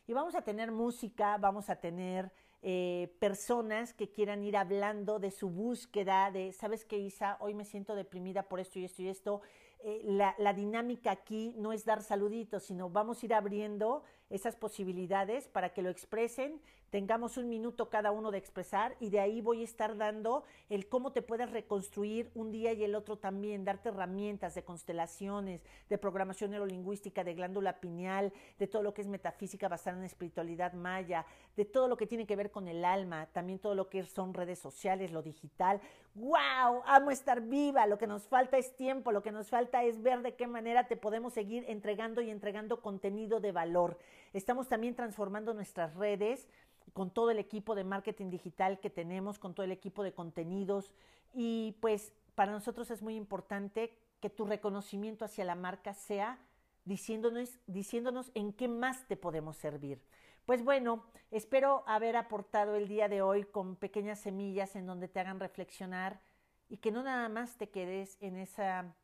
[0.06, 5.30] Y vamos a tener música, vamos a tener eh, personas que quieran ir hablando de
[5.30, 7.36] su búsqueda, de, ¿sabes qué, Isa?
[7.40, 9.42] Hoy me siento deprimida por esto y esto y esto.
[9.82, 14.54] Eh, la, la, dinámica aquí no es dar saluditos, sino vamos a ir abriendo esas
[14.54, 19.40] posibilidades para que lo expresen tengamos un minuto cada uno de expresar y de ahí
[19.40, 23.64] voy a estar dando el cómo te puedes reconstruir un día y el otro también,
[23.64, 29.08] darte herramientas de constelaciones, de programación neurolingüística, de glándula pineal, de todo lo que es
[29.08, 31.24] metafísica basada en espiritualidad maya,
[31.56, 34.34] de todo lo que tiene que ver con el alma, también todo lo que son
[34.34, 35.80] redes sociales, lo digital.
[36.14, 36.82] ¡Wow!
[36.86, 40.22] Amo estar viva, lo que nos falta es tiempo, lo que nos falta es ver
[40.22, 43.96] de qué manera te podemos seguir entregando y entregando contenido de valor.
[44.32, 46.48] Estamos también transformando nuestras redes
[46.92, 50.92] con todo el equipo de marketing digital que tenemos, con todo el equipo de contenidos.
[51.32, 56.38] Y pues para nosotros es muy importante que tu reconocimiento hacia la marca sea
[56.84, 60.00] diciéndonos, diciéndonos en qué más te podemos servir.
[60.46, 65.20] Pues bueno, espero haber aportado el día de hoy con pequeñas semillas en donde te
[65.20, 66.20] hagan reflexionar
[66.68, 68.94] y que no nada más te quedes en esa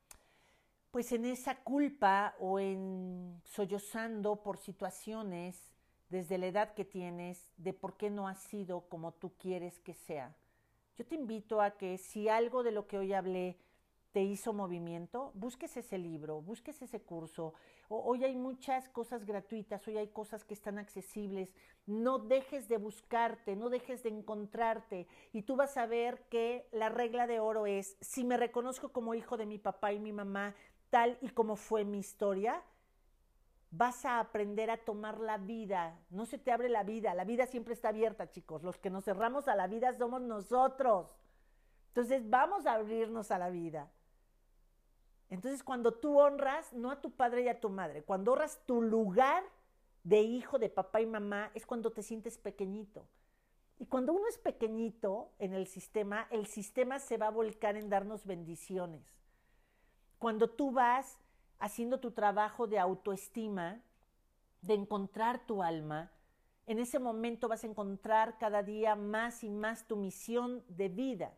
[0.91, 5.76] pues en esa culpa o en sollozando por situaciones
[6.09, 9.95] desde la edad que tienes de por qué no ha sido como tú quieres que
[9.95, 10.35] sea.
[10.97, 13.59] Yo te invito a que si algo de lo que hoy hablé
[14.17, 17.53] te hizo movimiento, busques ese libro, busques ese curso.
[17.91, 21.53] hoy hay muchas cosas gratuitas, hoy hay cosas que están accesibles.
[21.85, 25.07] No dejes de buscarte, no dejes de encontrarte.
[25.35, 29.13] Y tú vas a ver que la regla de oro es, si me reconozco como
[29.13, 30.55] hijo de mi papá y mi mamá,
[30.89, 32.65] tal y como fue mi historia,
[33.71, 35.99] vas a aprender a tomar la vida.
[36.11, 38.63] No se te abre la vida, la vida siempre está abierta, chicos.
[38.63, 41.17] Los que nos cerramos a la vida somos nosotros.
[41.89, 43.91] Entonces vamos a abrirnos a la vida.
[45.29, 48.81] Entonces cuando tú honras, no a tu padre y a tu madre, cuando honras tu
[48.81, 49.43] lugar
[50.05, 53.09] de hijo de papá y mamá, es cuando te sientes pequeñito.
[53.79, 57.91] Y cuando uno es pequeñito en el sistema, el sistema se va a volcar en
[57.91, 59.19] darnos bendiciones.
[60.19, 61.19] Cuando tú vas
[61.59, 63.81] haciendo tu trabajo de autoestima,
[64.63, 66.11] de encontrar tu alma,
[66.67, 71.33] en ese momento vas a encontrar cada día más y más tu misión de vida.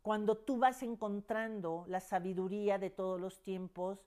[0.00, 3.98] Cuando tú vas encontrando la sabiduría de todos los tiempos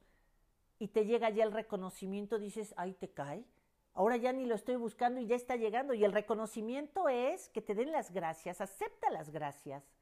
[0.80, 3.46] y te llega ya el reconocimiento, dices, ay, te cae.
[3.94, 5.94] Ahora ya ni lo estoy buscando y ya está llegando.
[5.94, 9.95] Y el reconocimiento es que te den las gracias, acepta las gracias.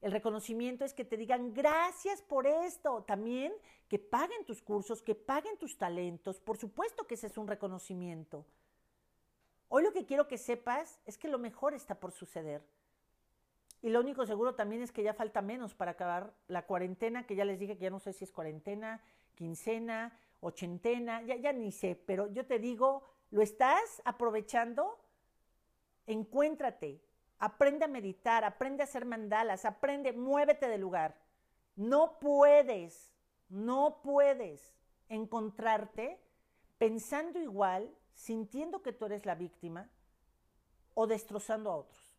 [0.00, 3.02] El reconocimiento es que te digan gracias por esto.
[3.02, 3.52] También
[3.88, 6.40] que paguen tus cursos, que paguen tus talentos.
[6.40, 8.46] Por supuesto que ese es un reconocimiento.
[9.68, 12.62] Hoy lo que quiero que sepas es que lo mejor está por suceder.
[13.82, 17.36] Y lo único seguro también es que ya falta menos para acabar la cuarentena, que
[17.36, 19.02] ya les dije que ya no sé si es cuarentena,
[19.34, 24.98] quincena, ochentena, ya, ya ni sé, pero yo te digo, ¿lo estás aprovechando?
[26.06, 27.00] Encuéntrate,
[27.38, 31.16] Aprende a meditar, aprende a hacer mandalas, aprende, muévete del lugar.
[31.76, 33.12] No puedes,
[33.48, 34.74] no puedes
[35.08, 36.20] encontrarte
[36.78, 39.88] pensando igual, sintiendo que tú eres la víctima
[40.94, 42.18] o destrozando a otros.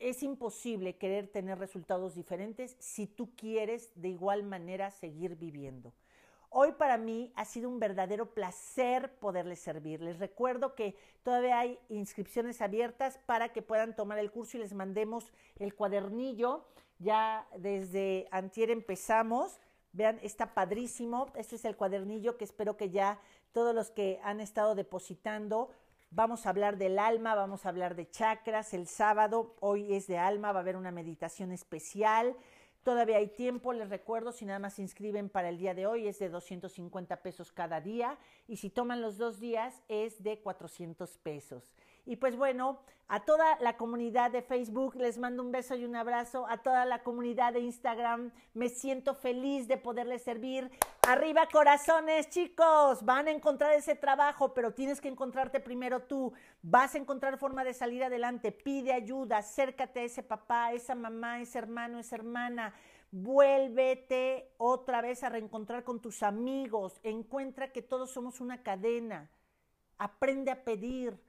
[0.00, 5.92] Es imposible querer tener resultados diferentes si tú quieres de igual manera seguir viviendo.
[6.52, 10.02] Hoy para mí ha sido un verdadero placer poderles servir.
[10.02, 14.74] Les recuerdo que todavía hay inscripciones abiertas para que puedan tomar el curso y les
[14.74, 16.66] mandemos el cuadernillo.
[16.98, 19.60] Ya desde antier empezamos.
[19.92, 21.28] Vean, está padrísimo.
[21.36, 23.20] Este es el cuadernillo que espero que ya
[23.52, 25.70] todos los que han estado depositando
[26.12, 28.74] Vamos a hablar del alma, vamos a hablar de chakras.
[28.74, 32.34] El sábado, hoy es de alma, va a haber una meditación especial.
[32.82, 36.08] Todavía hay tiempo, les recuerdo, si nada más se inscriben para el día de hoy
[36.08, 38.18] es de 250 pesos cada día
[38.48, 41.74] y si toman los dos días es de 400 pesos.
[42.10, 45.94] Y pues bueno, a toda la comunidad de Facebook les mando un beso y un
[45.94, 46.44] abrazo.
[46.48, 50.68] A toda la comunidad de Instagram me siento feliz de poderles servir.
[51.06, 53.04] Arriba corazones, chicos.
[53.04, 56.32] Van a encontrar ese trabajo, pero tienes que encontrarte primero tú.
[56.62, 58.50] Vas a encontrar forma de salir adelante.
[58.50, 62.74] Pide ayuda, acércate a ese papá, esa mamá, ese hermano, esa hermana
[63.12, 66.98] Vuélvete otra vez a reencontrar con tus amigos.
[67.04, 69.30] Encuentra que todos somos una cadena.
[69.96, 71.20] Aprende a pedir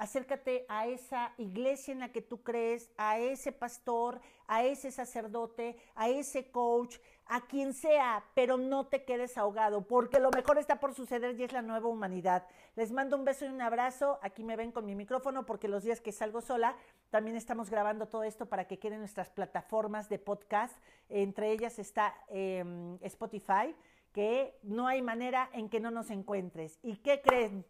[0.00, 5.76] acércate a esa iglesia en la que tú crees, a ese pastor, a ese sacerdote,
[5.94, 6.96] a ese coach,
[7.26, 11.44] a quien sea, pero no te quedes ahogado, porque lo mejor está por suceder y
[11.44, 12.46] es la nueva humanidad.
[12.76, 14.18] Les mando un beso y un abrazo.
[14.22, 16.76] Aquí me ven con mi micrófono porque los días que salgo sola,
[17.10, 20.74] también estamos grabando todo esto para que queden nuestras plataformas de podcast.
[21.10, 23.76] Entre ellas está em, Spotify,
[24.12, 26.78] que no hay manera en que no nos encuentres.
[26.82, 27.66] ¿Y qué creen?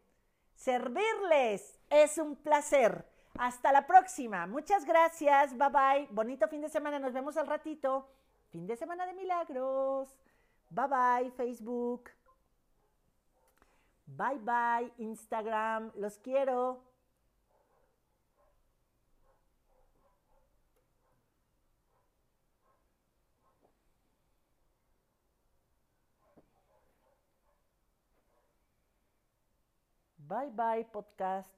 [0.61, 1.78] Servirles.
[1.88, 3.06] Es un placer.
[3.38, 4.46] Hasta la próxima.
[4.46, 5.56] Muchas gracias.
[5.56, 6.08] Bye bye.
[6.11, 6.98] Bonito fin de semana.
[6.98, 8.08] Nos vemos al ratito.
[8.50, 10.14] Fin de semana de milagros.
[10.68, 12.11] Bye bye Facebook.
[14.06, 15.92] Bye bye Instagram.
[15.96, 16.89] Los quiero.
[30.31, 31.53] Bye bye podcast.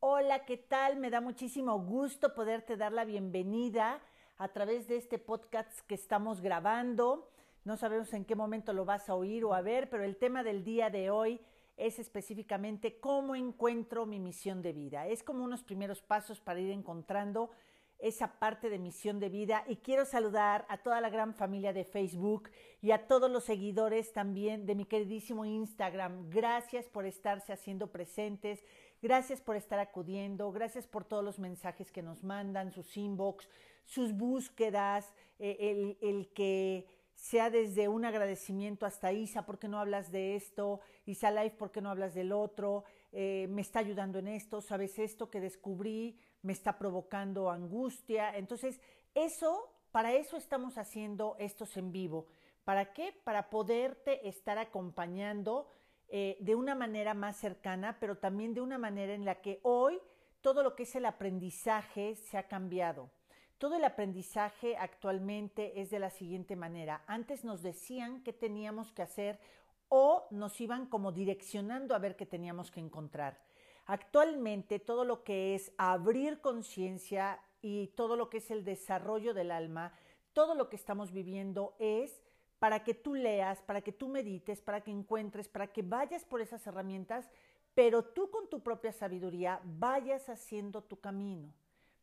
[0.00, 0.96] Hola, ¿qué tal?
[0.96, 4.00] Me da muchísimo gusto poderte dar la bienvenida
[4.38, 7.30] a través de este podcast que estamos grabando.
[7.62, 10.42] No sabemos en qué momento lo vas a oír o a ver, pero el tema
[10.42, 11.40] del día de hoy
[11.76, 15.06] es específicamente cómo encuentro mi misión de vida.
[15.06, 17.50] Es como unos primeros pasos para ir encontrando
[18.02, 21.84] esa parte de misión de vida y quiero saludar a toda la gran familia de
[21.84, 22.50] Facebook
[22.82, 26.28] y a todos los seguidores también de mi queridísimo Instagram.
[26.28, 28.64] Gracias por estarse haciendo presentes,
[29.00, 33.48] gracias por estar acudiendo, gracias por todos los mensajes que nos mandan, sus inbox,
[33.84, 39.78] sus búsquedas, eh, el, el que sea desde un agradecimiento hasta Isa, ¿por qué no
[39.78, 40.80] hablas de esto?
[41.06, 42.82] Isa Life, ¿por qué no hablas del otro?
[43.12, 46.18] Eh, me está ayudando en esto, ¿sabes esto que descubrí?
[46.42, 48.36] Me está provocando angustia.
[48.36, 48.80] Entonces,
[49.14, 52.26] eso, para eso estamos haciendo estos en vivo.
[52.64, 53.12] ¿Para qué?
[53.24, 55.66] Para poderte estar acompañando
[56.08, 59.98] eh, de una manera más cercana, pero también de una manera en la que hoy
[60.40, 63.10] todo lo que es el aprendizaje se ha cambiado.
[63.58, 67.04] Todo el aprendizaje actualmente es de la siguiente manera.
[67.06, 69.38] Antes nos decían qué teníamos que hacer
[69.88, 73.38] o nos iban como direccionando a ver qué teníamos que encontrar.
[73.86, 79.50] Actualmente todo lo que es abrir conciencia y todo lo que es el desarrollo del
[79.50, 79.92] alma,
[80.32, 82.22] todo lo que estamos viviendo es
[82.58, 86.40] para que tú leas, para que tú medites, para que encuentres, para que vayas por
[86.40, 87.28] esas herramientas,
[87.74, 91.52] pero tú con tu propia sabiduría vayas haciendo tu camino,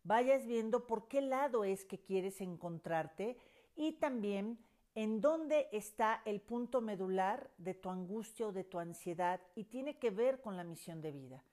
[0.03, 3.37] vayas viendo por qué lado es que quieres encontrarte
[3.75, 4.59] y también
[4.95, 9.97] en dónde está el punto medular de tu angustia o de tu ansiedad y tiene
[9.97, 11.43] que ver con la misión de vida.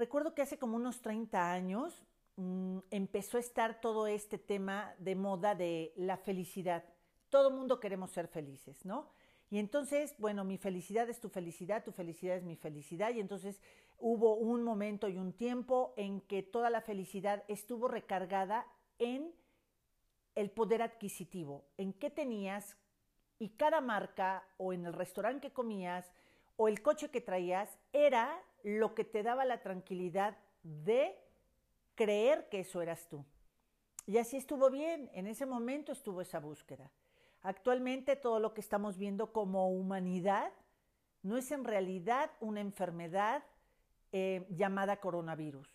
[0.00, 5.14] Recuerdo que hace como unos 30 años mm, empezó a estar todo este tema de
[5.14, 6.84] moda de la felicidad.
[7.28, 9.10] Todo mundo queremos ser felices, ¿no?
[9.50, 13.12] Y entonces, bueno, mi felicidad es tu felicidad, tu felicidad es mi felicidad.
[13.12, 13.60] Y entonces
[13.98, 18.66] hubo un momento y un tiempo en que toda la felicidad estuvo recargada
[18.98, 19.34] en
[20.34, 22.74] el poder adquisitivo, en qué tenías
[23.38, 26.10] y cada marca o en el restaurante que comías
[26.56, 31.16] o el coche que traías era lo que te daba la tranquilidad de
[31.94, 33.24] creer que eso eras tú.
[34.06, 36.90] Y así estuvo bien, en ese momento estuvo esa búsqueda.
[37.42, 40.52] Actualmente todo lo que estamos viendo como humanidad
[41.22, 43.44] no es en realidad una enfermedad
[44.12, 45.68] eh, llamada coronavirus.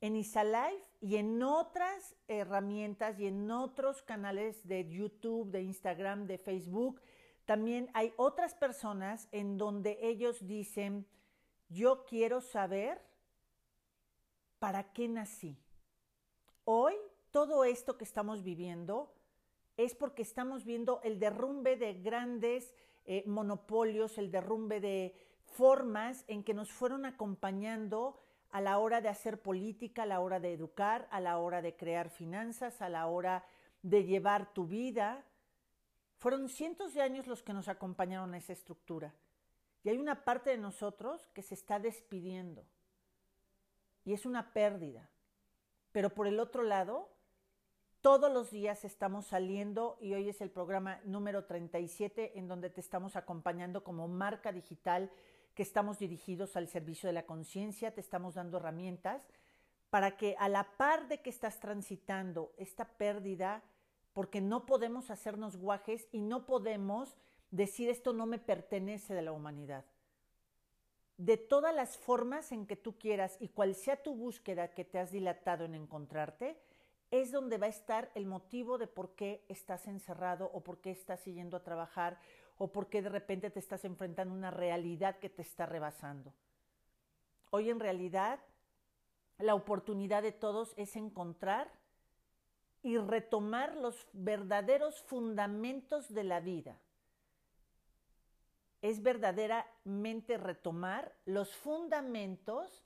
[0.00, 6.38] En Isalife y en otras herramientas y en otros canales de YouTube, de Instagram, de
[6.38, 7.00] Facebook,
[7.44, 11.06] también hay otras personas en donde ellos dicen,
[11.70, 13.00] yo quiero saber
[14.58, 15.56] para qué nací.
[16.64, 16.94] Hoy
[17.30, 19.14] todo esto que estamos viviendo
[19.76, 22.74] es porque estamos viendo el derrumbe de grandes
[23.06, 25.14] eh, monopolios, el derrumbe de
[25.44, 30.40] formas en que nos fueron acompañando a la hora de hacer política, a la hora
[30.40, 33.44] de educar, a la hora de crear finanzas, a la hora
[33.82, 35.24] de llevar tu vida.
[36.18, 39.14] Fueron cientos de años los que nos acompañaron a esa estructura.
[39.82, 42.64] Y hay una parte de nosotros que se está despidiendo.
[44.04, 45.08] Y es una pérdida.
[45.92, 47.08] Pero por el otro lado,
[48.00, 52.80] todos los días estamos saliendo y hoy es el programa número 37 en donde te
[52.80, 55.10] estamos acompañando como marca digital
[55.54, 59.22] que estamos dirigidos al servicio de la conciencia, te estamos dando herramientas
[59.90, 63.62] para que a la par de que estás transitando esta pérdida,
[64.12, 67.16] porque no podemos hacernos guajes y no podemos
[67.50, 69.84] decir esto no me pertenece de la humanidad.
[71.16, 74.98] De todas las formas en que tú quieras y cual sea tu búsqueda que te
[74.98, 76.56] has dilatado en encontrarte,
[77.10, 80.90] es donde va a estar el motivo de por qué estás encerrado o por qué
[80.90, 82.18] estás yendo a trabajar
[82.56, 86.32] o por qué de repente te estás enfrentando a una realidad que te está rebasando.
[87.50, 88.38] Hoy en realidad
[89.38, 91.70] la oportunidad de todos es encontrar
[92.82, 96.78] y retomar los verdaderos fundamentos de la vida.
[98.82, 102.84] Es verdaderamente retomar los fundamentos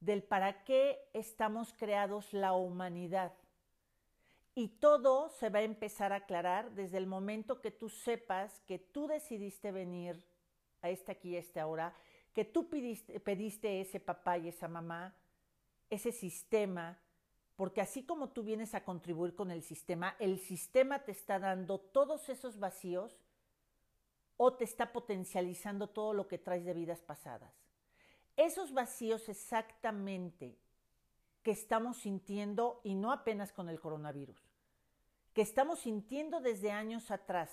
[0.00, 3.32] del para qué estamos creados la humanidad.
[4.54, 8.78] Y todo se va a empezar a aclarar desde el momento que tú sepas que
[8.78, 10.22] tú decidiste venir
[10.82, 11.94] a este aquí y este ahora,
[12.34, 15.14] que tú pediste ese papá y esa mamá,
[15.88, 16.98] ese sistema,
[17.56, 21.78] porque así como tú vienes a contribuir con el sistema, el sistema te está dando
[21.78, 23.21] todos esos vacíos
[24.36, 27.52] o te está potencializando todo lo que traes de vidas pasadas.
[28.36, 30.56] Esos vacíos exactamente
[31.42, 34.40] que estamos sintiendo, y no apenas con el coronavirus,
[35.34, 37.50] que estamos sintiendo desde años atrás.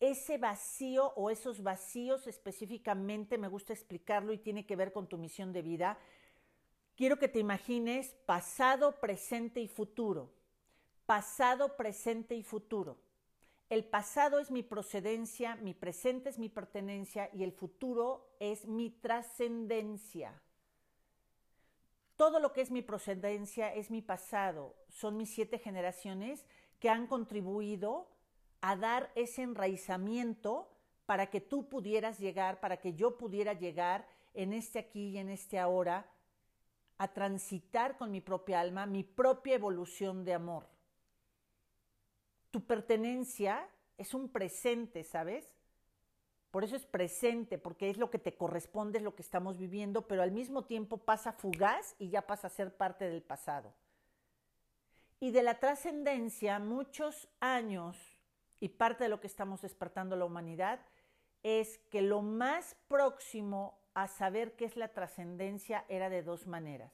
[0.00, 5.18] Ese vacío o esos vacíos específicamente, me gusta explicarlo y tiene que ver con tu
[5.18, 5.98] misión de vida.
[6.96, 10.32] Quiero que te imagines pasado, presente y futuro.
[11.04, 12.98] Pasado, presente y futuro.
[13.68, 18.90] El pasado es mi procedencia, mi presente es mi pertenencia y el futuro es mi
[18.90, 20.40] trascendencia.
[22.14, 26.46] Todo lo que es mi procedencia es mi pasado, son mis siete generaciones
[26.78, 28.08] que han contribuido
[28.60, 30.70] a dar ese enraizamiento
[31.04, 35.28] para que tú pudieras llegar, para que yo pudiera llegar en este aquí y en
[35.28, 36.08] este ahora,
[36.98, 40.75] a transitar con mi propia alma, mi propia evolución de amor.
[42.56, 45.52] Tu pertenencia es un presente, ¿sabes?
[46.50, 50.08] Por eso es presente, porque es lo que te corresponde, es lo que estamos viviendo,
[50.08, 53.74] pero al mismo tiempo pasa fugaz y ya pasa a ser parte del pasado.
[55.20, 57.98] Y de la trascendencia, muchos años,
[58.58, 60.80] y parte de lo que estamos despertando la humanidad,
[61.42, 66.90] es que lo más próximo a saber qué es la trascendencia era de dos maneras.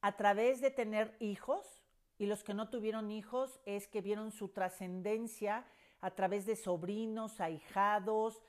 [0.00, 1.82] A través de tener hijos,
[2.20, 5.64] y los que no tuvieron hijos es que vieron su trascendencia
[6.02, 8.42] a través de sobrinos, ahijados,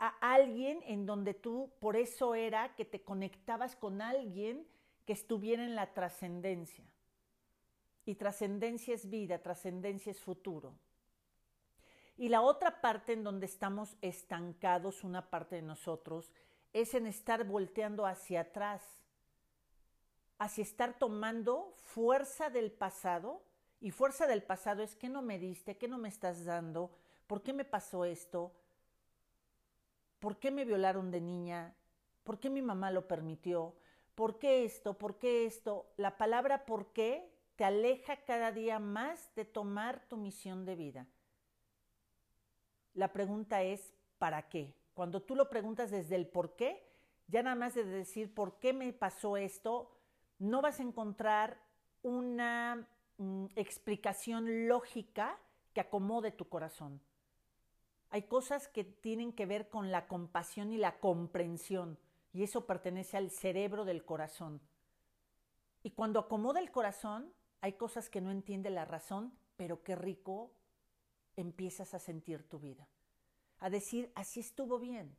[0.00, 4.66] a alguien en donde tú, por eso era que te conectabas con alguien
[5.06, 6.84] que estuviera en la trascendencia.
[8.04, 10.74] Y trascendencia es vida, trascendencia es futuro.
[12.16, 16.32] Y la otra parte en donde estamos estancados, una parte de nosotros,
[16.72, 18.82] es en estar volteando hacia atrás,
[20.42, 23.42] hacia estar tomando fuerza del pasado.
[23.80, 26.90] Y fuerza del pasado es que no me diste, que no me estás dando,
[27.26, 28.52] por qué me pasó esto,
[30.22, 31.74] ¿Por qué me violaron de niña?
[32.22, 33.74] ¿Por qué mi mamá lo permitió?
[34.14, 34.96] ¿Por qué esto?
[34.96, 35.92] ¿Por qué esto?
[35.96, 41.08] La palabra por qué te aleja cada día más de tomar tu misión de vida.
[42.94, 44.76] La pregunta es, ¿para qué?
[44.94, 46.88] Cuando tú lo preguntas desde el por qué,
[47.26, 49.90] ya nada más de decir por qué me pasó esto,
[50.42, 51.56] no vas a encontrar
[52.02, 52.88] una
[53.18, 55.38] mm, explicación lógica
[55.72, 57.00] que acomode tu corazón.
[58.10, 61.96] Hay cosas que tienen que ver con la compasión y la comprensión,
[62.32, 64.60] y eso pertenece al cerebro del corazón.
[65.84, 70.52] Y cuando acomoda el corazón, hay cosas que no entiende la razón, pero qué rico
[71.36, 72.88] empiezas a sentir tu vida.
[73.60, 75.16] A decir, así estuvo bien.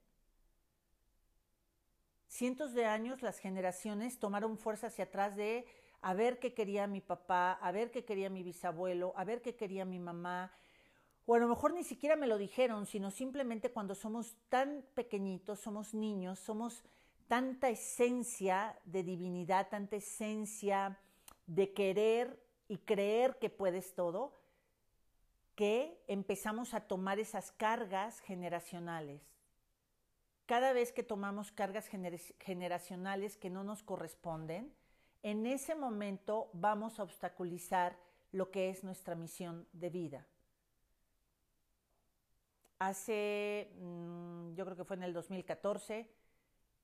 [2.33, 5.67] Cientos de años las generaciones tomaron fuerza hacia atrás de
[6.01, 9.55] a ver qué quería mi papá, a ver qué quería mi bisabuelo, a ver qué
[9.55, 10.51] quería mi mamá,
[11.27, 15.59] o a lo mejor ni siquiera me lo dijeron, sino simplemente cuando somos tan pequeñitos,
[15.59, 16.83] somos niños, somos
[17.27, 20.97] tanta esencia de divinidad, tanta esencia
[21.45, 24.33] de querer y creer que puedes todo,
[25.53, 29.32] que empezamos a tomar esas cargas generacionales.
[30.45, 31.87] Cada vez que tomamos cargas
[32.39, 34.73] generacionales que no nos corresponden,
[35.21, 37.97] en ese momento vamos a obstaculizar
[38.31, 40.27] lo que es nuestra misión de vida
[42.87, 46.09] hace, mm, yo creo que fue en el 2014,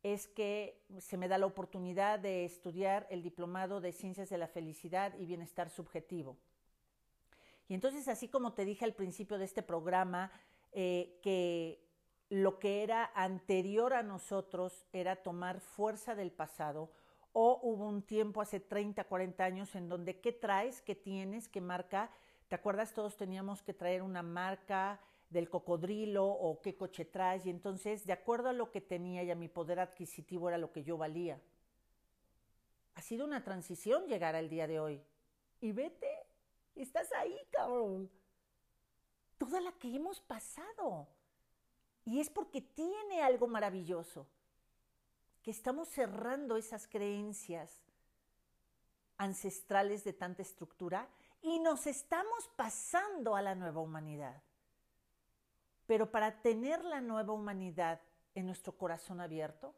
[0.02, 4.48] es que se me da la oportunidad de estudiar el diplomado de Ciencias de la
[4.48, 6.38] Felicidad y Bienestar Subjetivo.
[7.68, 10.32] Y entonces, así como te dije al principio de este programa,
[10.72, 11.89] eh, que
[12.30, 16.92] lo que era anterior a nosotros era tomar fuerza del pasado,
[17.34, 21.62] o hubo un tiempo hace 30, 40 años en donde qué traes, qué tienes, qué
[21.62, 22.10] marca.
[22.48, 22.94] ¿Te acuerdas?
[22.94, 25.00] Todos teníamos que traer una marca,
[25.30, 27.46] del cocodrilo o qué coche traes.
[27.46, 30.72] Y entonces, de acuerdo a lo que tenía y a mi poder adquisitivo, era lo
[30.72, 31.40] que yo valía.
[32.96, 35.02] Ha sido una transición llegar al día de hoy.
[35.62, 36.08] y vete,
[36.76, 38.10] estás ahí, cabrón.
[39.38, 41.08] Toda la que hemos pasado.
[42.10, 44.26] Y es porque tiene algo maravilloso,
[45.44, 47.84] que estamos cerrando esas creencias
[49.18, 51.08] ancestrales de tanta estructura
[51.44, 54.42] y nos estamos pasando a la nueva humanidad.
[55.86, 58.02] Pero para tener la nueva humanidad
[58.34, 59.76] en nuestro corazón abierto,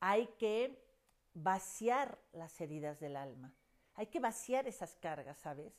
[0.00, 0.86] hay que
[1.32, 3.54] vaciar las heridas del alma.
[3.94, 5.72] Hay que vaciar esas cargas, ¿sabes?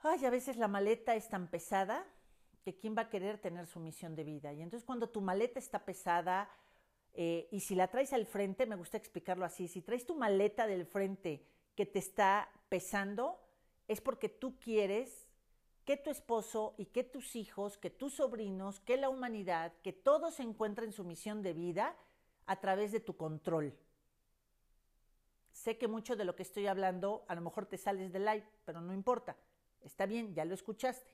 [0.00, 2.04] Ay, a veces la maleta es tan pesada
[2.62, 4.52] que quién va a querer tener su misión de vida.
[4.52, 6.48] Y entonces cuando tu maleta está pesada
[7.14, 10.66] eh, y si la traes al frente, me gusta explicarlo así, si traes tu maleta
[10.66, 11.44] del frente
[11.74, 13.40] que te está pesando,
[13.88, 15.28] es porque tú quieres
[15.84, 20.38] que tu esposo y que tus hijos, que tus sobrinos, que la humanidad, que todos
[20.40, 21.96] encuentren su misión de vida
[22.46, 23.76] a través de tu control.
[25.50, 28.46] Sé que mucho de lo que estoy hablando a lo mejor te sales del live,
[28.64, 29.36] pero no importa.
[29.80, 31.10] Está bien, ya lo escuchaste.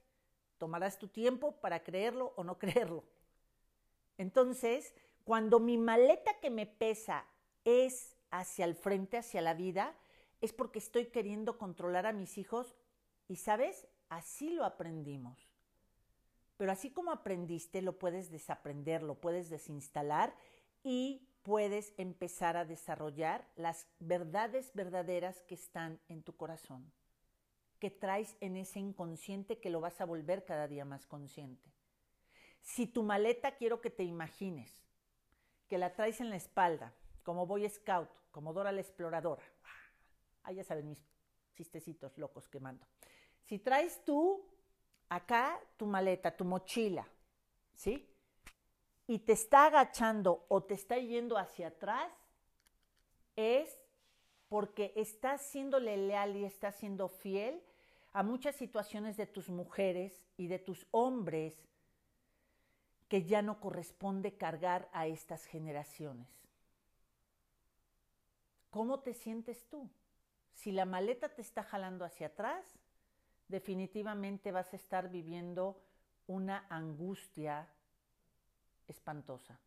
[0.58, 3.04] Tomarás tu tiempo para creerlo o no creerlo.
[4.18, 4.92] Entonces,
[5.24, 7.24] cuando mi maleta que me pesa
[7.64, 9.94] es hacia el frente, hacia la vida,
[10.40, 12.74] es porque estoy queriendo controlar a mis hijos
[13.28, 13.86] y, ¿sabes?
[14.08, 15.48] Así lo aprendimos.
[16.56, 20.34] Pero así como aprendiste, lo puedes desaprender, lo puedes desinstalar
[20.82, 26.92] y puedes empezar a desarrollar las verdades verdaderas que están en tu corazón,
[27.78, 31.72] que traes en ese inconsciente que lo vas a volver cada día más consciente.
[32.60, 34.72] Si tu maleta quiero que te imagines,
[35.68, 39.42] que la traes en la espalda, como Boy Scout, como Dora la Exploradora,
[40.42, 40.98] ah, ya saben mis
[41.54, 42.86] chistecitos locos que mando.
[43.42, 44.44] Si traes tú
[45.08, 47.06] acá tu maleta, tu mochila,
[47.74, 48.08] ¿sí?
[49.06, 52.12] Y te está agachando o te está yendo hacia atrás,
[53.36, 53.78] es
[54.48, 57.62] porque estás siendo leal y estás siendo fiel
[58.18, 61.56] a muchas situaciones de tus mujeres y de tus hombres
[63.06, 66.26] que ya no corresponde cargar a estas generaciones.
[68.70, 69.88] ¿Cómo te sientes tú?
[70.52, 72.66] Si la maleta te está jalando hacia atrás,
[73.46, 75.80] definitivamente vas a estar viviendo
[76.26, 77.68] una angustia
[78.88, 79.60] espantosa.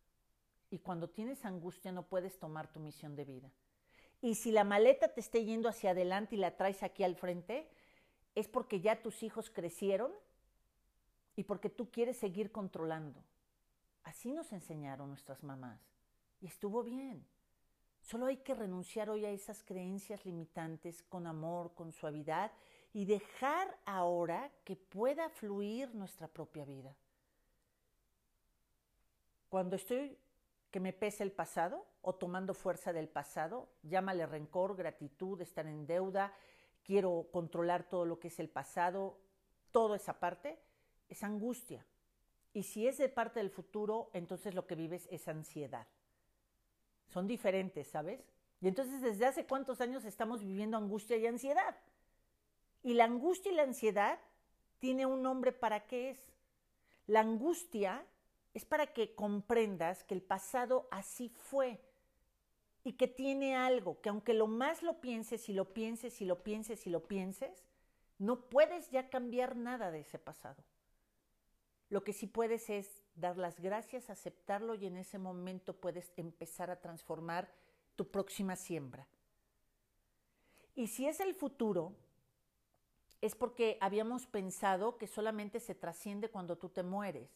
[0.68, 3.50] Y cuando tienes angustia no puedes tomar tu misión de vida.
[4.20, 7.66] Y si la maleta te esté yendo hacia adelante y la traes aquí al frente,
[8.34, 10.12] es porque ya tus hijos crecieron
[11.36, 13.22] y porque tú quieres seguir controlando.
[14.04, 15.80] Así nos enseñaron nuestras mamás.
[16.40, 17.24] Y estuvo bien.
[18.00, 22.50] Solo hay que renunciar hoy a esas creencias limitantes con amor, con suavidad
[22.92, 26.96] y dejar ahora que pueda fluir nuestra propia vida.
[29.48, 30.18] Cuando estoy
[30.70, 35.86] que me pese el pasado o tomando fuerza del pasado, llámale rencor, gratitud, estar en
[35.86, 36.34] deuda,
[36.84, 39.18] quiero controlar todo lo que es el pasado,
[39.70, 40.58] toda esa parte,
[41.08, 41.84] es angustia.
[42.52, 45.86] Y si es de parte del futuro, entonces lo que vives es ansiedad.
[47.08, 48.20] Son diferentes, ¿sabes?
[48.60, 51.76] Y entonces desde hace cuántos años estamos viviendo angustia y ansiedad.
[52.82, 54.18] Y la angustia y la ansiedad
[54.78, 56.32] tiene un nombre para qué es.
[57.06, 58.04] La angustia
[58.54, 61.80] es para que comprendas que el pasado así fue
[62.84, 66.42] y que tiene algo, que aunque lo más lo pienses y lo pienses y lo
[66.42, 67.64] pienses y lo pienses,
[68.18, 70.62] no puedes ya cambiar nada de ese pasado.
[71.88, 76.70] Lo que sí puedes es dar las gracias, aceptarlo y en ese momento puedes empezar
[76.70, 77.52] a transformar
[77.96, 79.06] tu próxima siembra.
[80.74, 81.94] Y si es el futuro,
[83.20, 87.30] es porque habíamos pensado que solamente se trasciende cuando tú te mueres.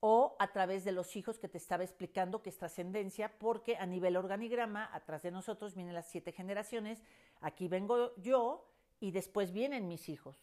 [0.00, 3.86] O a través de los hijos que te estaba explicando que es trascendencia, porque a
[3.86, 7.02] nivel organigrama, atrás de nosotros vienen las siete generaciones,
[7.40, 8.68] aquí vengo yo
[9.00, 10.36] y después vienen mis hijos.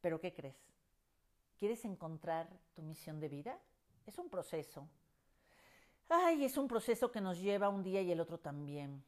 [0.00, 0.56] Pero ¿qué crees?
[1.58, 3.58] ¿Quieres encontrar tu misión de vida?
[4.06, 4.88] Es un proceso.
[6.08, 9.02] Ay, es un proceso que nos lleva un día y el otro también.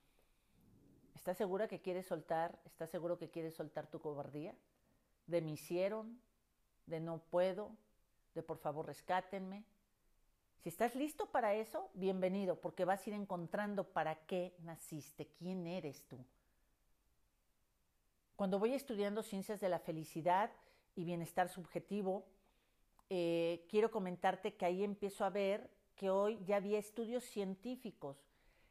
[1.15, 2.59] ¿Estás segura que quieres soltar?
[2.65, 4.55] ¿Estás seguro que quieres soltar tu cobardía?
[5.27, 6.21] De me hicieron,
[6.87, 7.77] de no puedo,
[8.43, 9.65] por favor rescátenme.
[10.63, 15.67] Si estás listo para eso, bienvenido, porque vas a ir encontrando para qué naciste, quién
[15.67, 16.19] eres tú.
[18.37, 20.51] Cuando voy estudiando ciencias de la felicidad
[20.95, 22.27] y bienestar subjetivo,
[23.11, 28.29] eh, quiero comentarte que ahí empiezo a ver que hoy ya había estudios científicos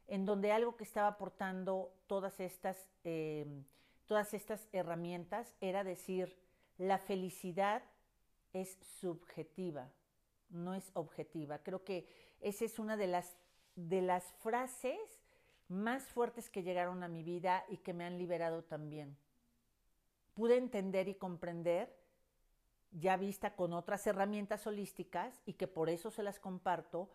[0.07, 3.65] en donde algo que estaba aportando todas estas, em,
[4.05, 6.38] todas estas herramientas era decir,
[6.78, 7.84] la felicidad
[8.62, 9.91] es subjetiva,
[10.49, 11.60] no es objetiva.
[11.60, 12.08] Creo que
[12.39, 13.38] esa es una de las,
[13.76, 14.99] de las frases
[15.68, 19.18] más fuertes que llegaron a mi vida y que me han liberado también.
[20.34, 21.95] Pude entender y comprender,
[22.91, 27.10] ya vista con otras herramientas holísticas y que por eso se las comparto,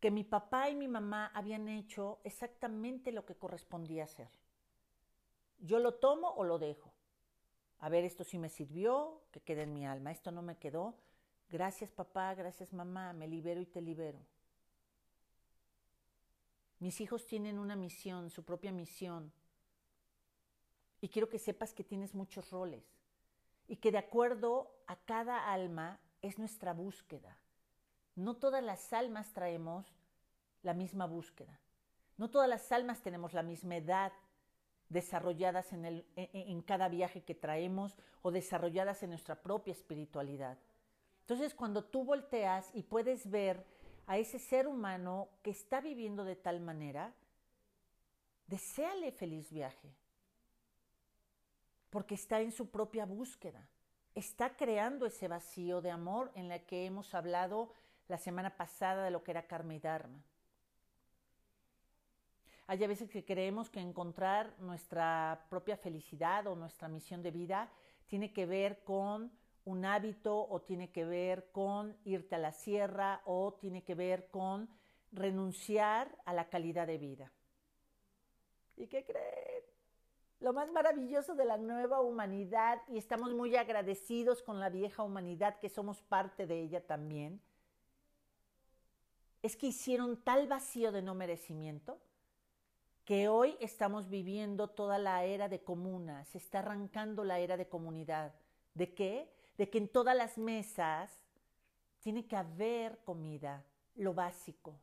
[0.00, 4.30] que mi papá y mi mamá habían hecho exactamente lo que correspondía hacer.
[5.58, 6.94] Yo lo tomo o lo dejo.
[7.80, 10.94] A ver, esto sí me sirvió, que quede en mi alma, esto no me quedó.
[11.48, 14.20] Gracias papá, gracias mamá, me libero y te libero.
[16.78, 19.32] Mis hijos tienen una misión, su propia misión.
[21.00, 22.84] Y quiero que sepas que tienes muchos roles
[23.66, 27.38] y que de acuerdo a cada alma es nuestra búsqueda.
[28.14, 29.86] No todas las almas traemos
[30.62, 31.58] la misma búsqueda.
[32.18, 34.12] No todas las almas tenemos la misma edad
[34.90, 40.58] desarrolladas en, el, en, cada viaje que traemos o desarrolladas en nuestra propia espiritualidad.
[41.20, 43.64] Entonces, cuando tú volteas y puedes ver
[44.06, 47.14] a ese ser humano que está viviendo de tal manera,
[48.48, 49.94] deséale feliz viaje,
[51.88, 53.68] porque está en su propia búsqueda,
[54.16, 57.72] está creando ese vacío de amor en la que hemos hablado
[58.08, 60.20] la semana pasada de lo que era karma y dharma.
[62.70, 67.68] Hay veces que creemos que encontrar nuestra propia felicidad o nuestra misión de vida
[68.06, 69.32] tiene que ver con
[69.64, 74.28] un hábito o tiene que ver con irte a la sierra o tiene que ver
[74.28, 74.68] con
[75.10, 77.32] renunciar a la calidad de vida.
[78.76, 79.64] ¿Y qué creen?
[80.38, 85.58] Lo más maravilloso de la nueva humanidad, y estamos muy agradecidos con la vieja humanidad,
[85.58, 87.40] que somos parte de ella también,
[89.42, 92.00] es que hicieron tal vacío de no merecimiento
[93.04, 97.68] que hoy estamos viviendo toda la era de comuna, se está arrancando la era de
[97.68, 98.34] comunidad.
[98.74, 99.28] ¿De qué?
[99.60, 101.20] de que en todas las mesas
[101.98, 103.62] tiene que haber comida,
[103.96, 104.80] lo básico.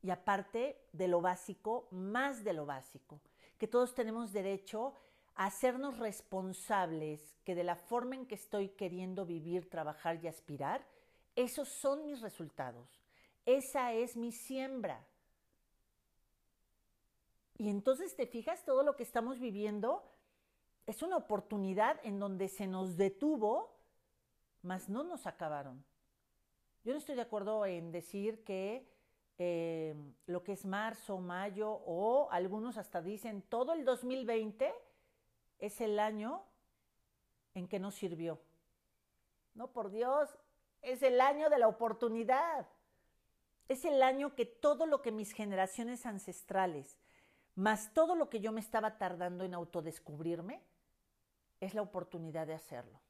[0.00, 3.20] Y aparte de lo básico, más de lo básico,
[3.58, 4.94] que todos tenemos derecho
[5.34, 10.86] a hacernos responsables que de la forma en que estoy queriendo vivir, trabajar y aspirar,
[11.34, 13.02] esos son mis resultados.
[13.44, 15.04] Esa es mi siembra.
[17.60, 20.02] Y entonces te fijas, todo lo que estamos viviendo
[20.86, 23.76] es una oportunidad en donde se nos detuvo
[24.62, 25.84] mas no nos acabaron.
[26.84, 28.88] Yo no estoy de acuerdo en decir que
[29.36, 29.94] eh,
[30.24, 34.72] lo que es marzo, mayo o algunos hasta dicen todo el 2020
[35.58, 36.42] es el año
[37.52, 38.40] en que no sirvió.
[39.52, 40.30] No, por Dios,
[40.80, 42.66] es el año de la oportunidad.
[43.68, 46.96] Es el año que todo lo que mis generaciones ancestrales,
[47.54, 50.62] más todo lo que yo me estaba tardando en autodescubrirme,
[51.60, 53.00] es la oportunidad de hacerlo.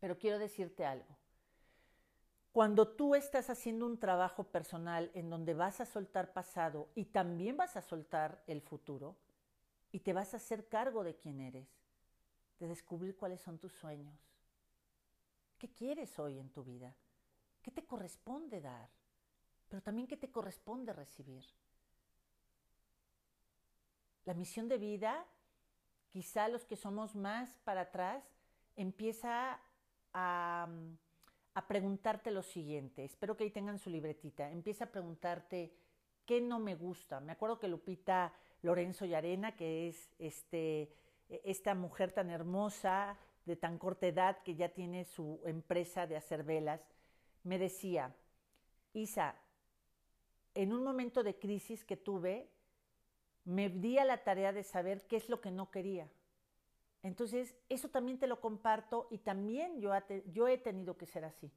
[0.00, 1.16] Pero quiero decirte algo.
[2.52, 7.56] Cuando tú estás haciendo un trabajo personal en donde vas a soltar pasado y también
[7.56, 9.16] vas a soltar el futuro
[9.90, 11.68] y te vas a hacer cargo de quién eres,
[12.58, 14.18] de descubrir cuáles son tus sueños,
[15.56, 16.94] qué quieres hoy en tu vida,
[17.62, 18.90] qué te corresponde dar,
[19.70, 21.46] pero también qué te corresponde recibir.
[24.24, 25.26] La misión de vida,
[26.10, 28.24] quizá los que somos más para atrás,
[28.76, 29.60] empieza
[30.12, 30.68] a,
[31.68, 33.04] preguntarte lo siguiente.
[33.04, 34.50] Espero que ahí tengan su libretita.
[34.50, 35.74] Empieza a preguntarte
[36.24, 37.20] qué no me gusta.
[37.20, 40.92] Me acuerdo que Lupita Lorenzo Yarena, que es este,
[41.28, 46.16] e, esta mujer tan hermosa, de tan corta edad, que ya tiene su empresa de
[46.16, 46.80] hacer velas,
[47.42, 48.14] me decía,
[48.92, 49.34] Isa,
[50.54, 52.48] en un momento de crisis que tuve,
[53.44, 56.08] me di a la tarea de saber qué es lo que no quería.
[57.02, 61.50] Entonces, eso también te lo comparto y también yo, he tenido que ser así.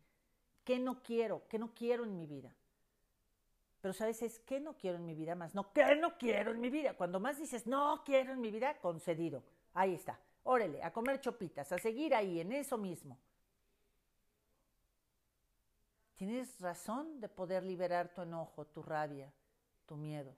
[0.64, 1.48] ¿Qué no quiero?
[1.48, 2.52] ¿Qué no quiero en mi vida?
[3.82, 5.54] Pero sabes, es que no quiero en mi vida más.
[5.54, 6.96] No, ¿qué no quiero en mi vida?
[6.96, 9.44] Cuando más dices, no quiero en mi vida, concedido.
[9.76, 10.20] Ahí está.
[10.44, 13.20] Órale, a comer chopitas, a seguir ahí, en eso mismo.
[16.16, 19.32] Tienes razón de poder liberar tu enojo, tu rabia,
[19.86, 20.36] tu miedo.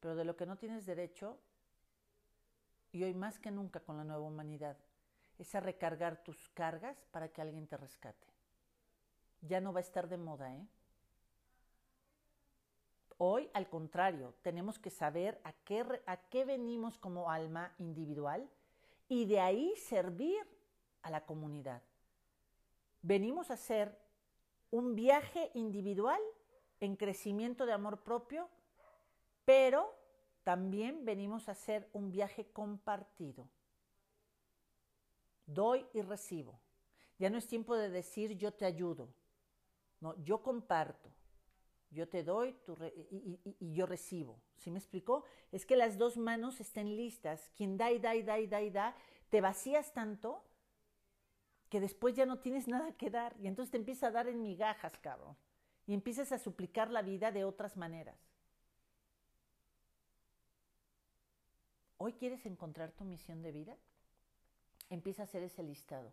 [0.00, 1.38] Pero de lo que no tienes derecho
[2.92, 4.76] y hoy más que nunca con la nueva humanidad,
[5.38, 8.26] es a recargar tus cargas para que alguien te rescate.
[9.42, 10.66] Ya no va a estar de moda, ¿eh?
[13.18, 18.48] Hoy, al contrario, tenemos que saber a qué, a qué venimos como alma individual
[19.08, 20.38] y de ahí servir
[21.02, 21.82] a la comunidad.
[23.00, 23.98] Venimos a hacer
[24.70, 26.20] un viaje individual
[26.80, 28.50] en crecimiento de amor propio,
[29.46, 29.96] pero
[30.42, 33.48] también venimos a hacer un viaje compartido.
[35.46, 36.60] Doy y recibo.
[37.18, 39.08] Ya no es tiempo de decir yo te ayudo.
[40.00, 41.10] No, yo comparto.
[41.90, 42.54] Yo te doy
[43.10, 44.42] y, yo recibo.
[44.56, 45.24] ¿Sí me explicó?
[45.52, 47.50] Es que las dos manos estén listas.
[47.56, 48.96] Quien da y da y da y da y da,
[49.30, 50.44] te vacías tanto
[51.68, 53.36] que después ya no tienes nada que dar.
[53.38, 55.36] Y entonces te empieza a dar en migajas, cabrón.
[55.86, 58.25] Y empiezas a suplicar la vida de otras maneras.
[61.98, 63.76] ¿Hoy quieres encontrar tu misión de vida?
[64.90, 66.12] Empieza a hacer ese listado.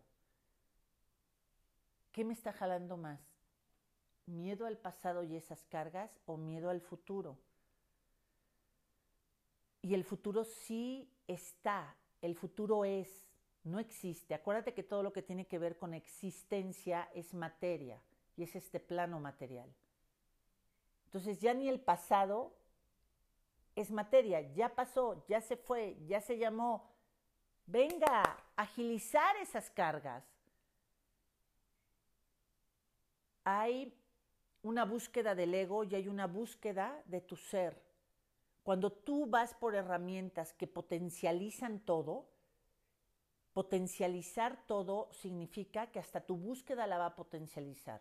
[2.12, 3.20] ¿Qué me está jalando más?
[4.26, 7.36] ¿Miedo al pasado y esas cargas o miedo al futuro?
[9.82, 13.26] Y el futuro sí está, el futuro es,
[13.64, 14.32] no existe.
[14.32, 18.00] Acuérdate que todo lo que tiene que ver con existencia es materia
[18.36, 19.70] y es este plano material.
[21.04, 22.54] Entonces ya ni el pasado
[23.74, 26.90] es materia, ya pasó, ya se fue, ya se llamó.
[27.66, 28.22] Venga,
[28.56, 30.24] agilizar esas cargas.
[33.42, 33.92] Hay
[34.62, 37.82] una búsqueda del ego y hay una búsqueda de tu ser.
[38.62, 42.30] Cuando tú vas por herramientas que potencializan todo,
[43.52, 48.00] potencializar todo significa que hasta tu búsqueda la va a potencializar.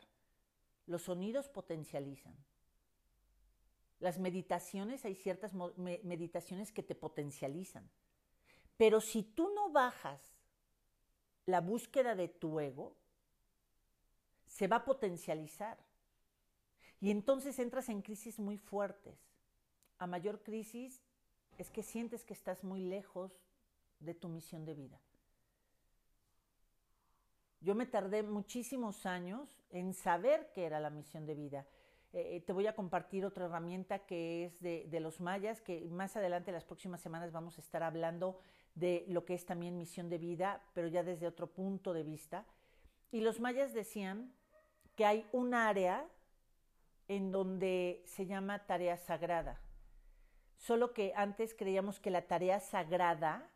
[0.85, 2.35] Los sonidos potencializan.
[4.03, 7.89] Las meditaciones, hay ciertas meditaciones que te potencializan.
[8.75, 10.21] Pero si tú no bajas
[11.45, 12.97] la búsqueda de tu ego,
[14.45, 15.77] se va a potencializar.
[16.99, 19.17] Y entonces entras en crisis muy fuertes.
[19.99, 21.01] A mayor crisis
[21.57, 23.31] es que sientes que estás muy lejos
[24.01, 24.99] de tu misión de vida.
[27.61, 31.65] Yo me tardé muchísimos años en saber qué era la misión de vida.
[32.13, 36.15] Eh, te voy a compartir otra herramienta que es de, de, los mayas, que más
[36.15, 38.37] adelante, las próximas semanas, vamos a estar hablando
[38.75, 42.45] de lo que es también misión de vida, pero ya desde otro punto de vista.
[43.11, 44.31] Y los mayas decían
[44.95, 46.07] que hay un área
[47.07, 49.59] en donde se llama tarea sagrada.
[50.57, 53.49] Solo que antes creíamos que la tarea sagrada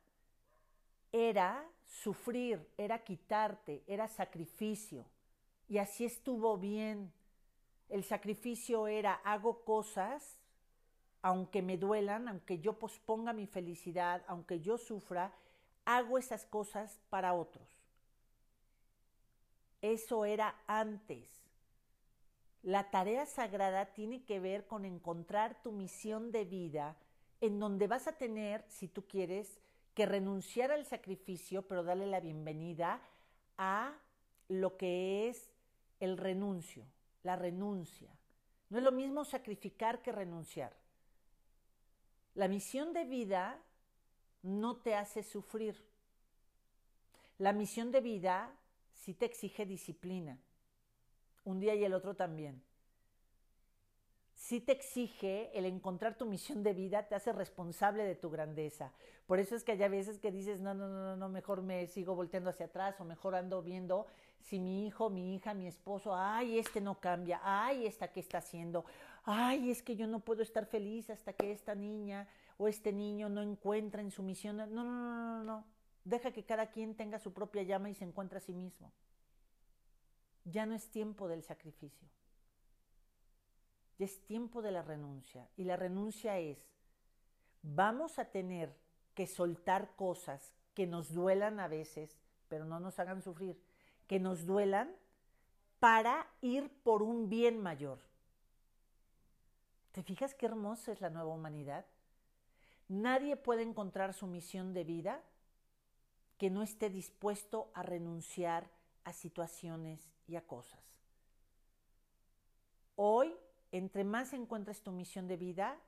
[1.11, 5.05] era sufrir, era quitarte, era sacrificio.
[5.69, 7.13] Y así estuvo bien
[7.89, 10.39] el sacrificio era hago cosas,
[11.21, 15.33] aunque me duelan, aunque yo posponga mi felicidad, aunque yo sufra,
[15.85, 17.67] hago esas cosas para otros.
[19.81, 21.29] Eso era antes.
[22.63, 26.97] La tarea sagrada tiene que ver con encontrar tu misión de vida
[27.39, 29.59] en donde vas a tener, si tú quieres,
[29.93, 33.01] que renunciar al sacrificio, pero darle la bienvenida
[33.57, 33.93] a
[34.49, 35.49] lo que es
[35.99, 36.85] el renuncio
[37.27, 38.09] la renuncia.
[38.69, 40.73] No es lo mismo sacrificar que renunciar.
[42.35, 43.59] La misión de vida
[44.43, 45.75] no te hace sufrir.
[47.37, 48.49] La misión de vida
[48.93, 50.39] sí te exige disciplina.
[51.43, 52.63] Un día y el otro también.
[54.33, 58.93] Sí te exige el encontrar tu misión de vida, te hace responsable de tu grandeza.
[59.25, 62.15] Por eso es que hay veces que dices, no, no, no, no, mejor me sigo
[62.15, 64.07] volteando hacia atrás o mejor ando viendo
[64.41, 68.37] si mi hijo, mi hija, mi esposo, ay, este no cambia, ay, esta que está
[68.37, 68.85] haciendo,
[69.23, 72.27] ay, es que yo no puedo estar feliz hasta que esta niña
[72.57, 74.57] o este niño no encuentra en su misión.
[74.57, 75.65] No, no, no, no, no.
[76.03, 78.91] Deja que cada quien tenga su propia llama y se encuentre a sí mismo.
[80.45, 82.07] Ya no es tiempo del sacrificio.
[83.99, 85.49] Ya es tiempo de la renuncia.
[85.57, 86.65] Y la renuncia es,
[87.61, 88.75] vamos a tener
[89.13, 92.17] que soltar cosas que nos duelan a veces,
[92.47, 93.61] pero no nos hagan sufrir
[94.07, 94.95] que nos duelan
[95.79, 97.99] para ir por un bien mayor.
[99.91, 101.85] ¿Te fijas qué hermosa es la nueva humanidad?
[102.87, 105.21] Nadie puede encontrar su misión de vida
[106.37, 108.69] que no esté dispuesto a renunciar
[109.03, 110.79] a situaciones y a cosas.
[112.95, 113.35] Hoy,
[113.71, 115.79] entre más encuentres tu misión de vida,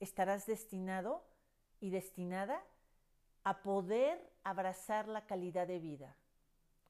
[0.00, 1.22] estarás destinado
[1.80, 2.62] y destinada
[3.44, 6.16] a poder abrazar la calidad de vida,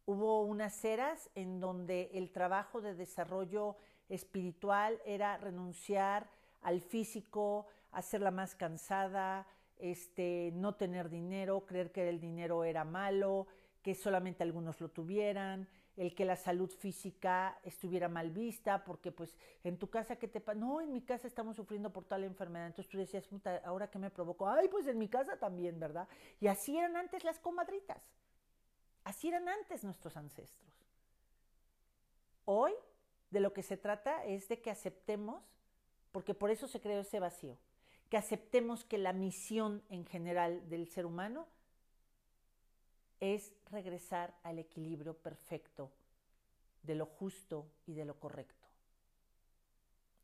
[0.05, 3.77] Hubo unas eras en donde el trabajo de desarrollo
[4.09, 6.29] espiritual era renunciar
[6.61, 9.47] al físico, hacerla más cansada,
[9.79, 13.47] este, no tener dinero, creer que el dinero era malo,
[13.83, 19.37] que solamente algunos lo tuvieran, el que la salud física estuviera mal vista, porque pues
[19.63, 22.69] en tu casa que te pasa, no, en mi casa estamos sufriendo por tal enfermedad,
[22.69, 23.29] entonces tú decías,
[23.65, 26.09] ahora que me provocó, ay, pues en mi casa también, ¿verdad?
[26.41, 28.03] Y así eran antes las comadritas.
[29.05, 30.73] Así eran antes nuestros ancestros.
[32.45, 32.73] Hoy
[33.31, 35.43] de lo que se trata es de que aceptemos,
[36.13, 37.57] porque por eso se creó ese vacío,
[38.11, 41.47] que aceptemos que la misión en general del ser humano
[43.21, 45.91] es regresar al equilibrio perfecto
[46.83, 48.67] de lo justo y de lo correcto.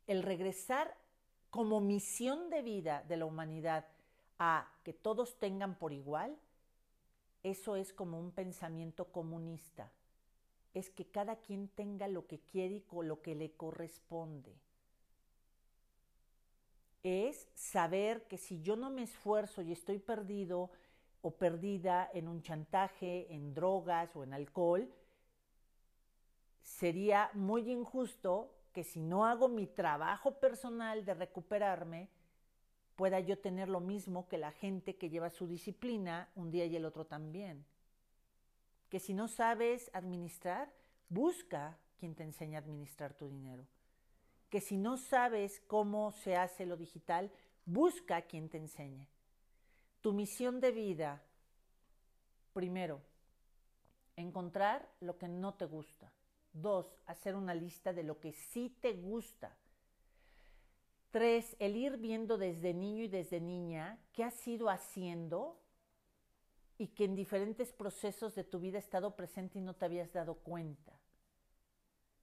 [0.07, 0.97] el regresar
[1.51, 3.85] como misión de vida de la humanidad
[4.39, 6.35] a que todos tengan por igual,
[7.43, 9.91] eso es como un pensamiento comunista.
[10.73, 14.55] Es que cada quien tenga lo que quiere y con lo que le corresponde.
[17.01, 20.69] Es saber que si yo no me esfuerzo y estoy perdido
[21.21, 24.89] o perdida en un chantaje, en drogas o en alcohol,
[26.61, 32.09] sería muy injusto que si no hago mi trabajo personal de recuperarme,
[32.99, 36.75] pueda yo tener lo mismo que la gente que lleva su disciplina un día y
[36.75, 37.63] el otro también.
[38.89, 40.69] Que si no sabes administrar,
[41.07, 43.65] busca quien te enseñe a administrar tu dinero.
[44.49, 47.31] Que si no sabes cómo se hace lo digital,
[47.65, 49.07] busca quien te enseñe.
[50.01, 51.23] Tu misión de vida,
[52.51, 52.99] primero,
[54.17, 56.11] encontrar lo que no te gusta.
[56.51, 59.55] Dos, hacer una lista de lo que sí te gusta.
[61.11, 65.59] Tres, el ir viendo desde niño y desde niña qué has ido haciendo
[66.77, 70.13] y que en diferentes procesos de tu vida ha estado presente y no te habías
[70.13, 70.99] dado cuenta.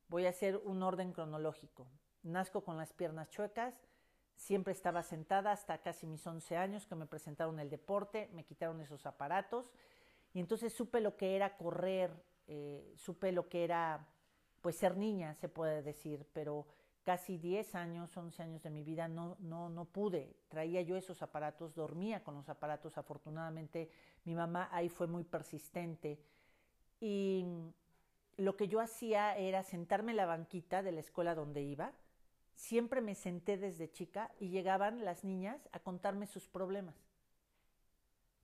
[0.08, 1.88] Voy a hacer un orden cronológico.
[2.22, 3.74] Nazco con las piernas chuecas,
[4.36, 8.80] siempre estaba sentada hasta casi mis 11 años que me presentaron el deporte, me quitaron
[8.80, 9.72] esos aparatos
[10.32, 12.12] y entonces supe lo que era correr,
[12.46, 14.06] eh, supe lo que era
[14.60, 16.66] pues ser niña, se puede decir, pero
[17.06, 20.34] casi 10 años, 11 años de mi vida no, no, no pude.
[20.48, 22.98] Traía yo esos aparatos, dormía con los aparatos.
[22.98, 23.88] Afortunadamente
[24.24, 26.18] mi mamá ahí fue muy persistente.
[26.98, 27.46] Y
[28.36, 31.92] lo que yo hacía era sentarme en la banquita de la escuela donde iba.
[32.56, 36.96] Siempre me senté desde chica y llegaban las niñas a contarme sus problemas.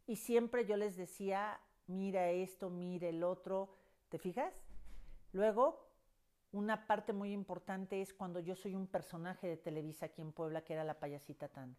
[0.07, 1.59] Y siempre yo les decía,
[1.89, 3.75] mira esto, mira el otro,
[4.09, 4.55] ¿te fijas?
[5.33, 5.91] Luego
[6.53, 10.62] una parte muy importante es cuando yo soy un personaje de Televisa aquí en Puebla,
[10.62, 11.76] que era la payasita Tan.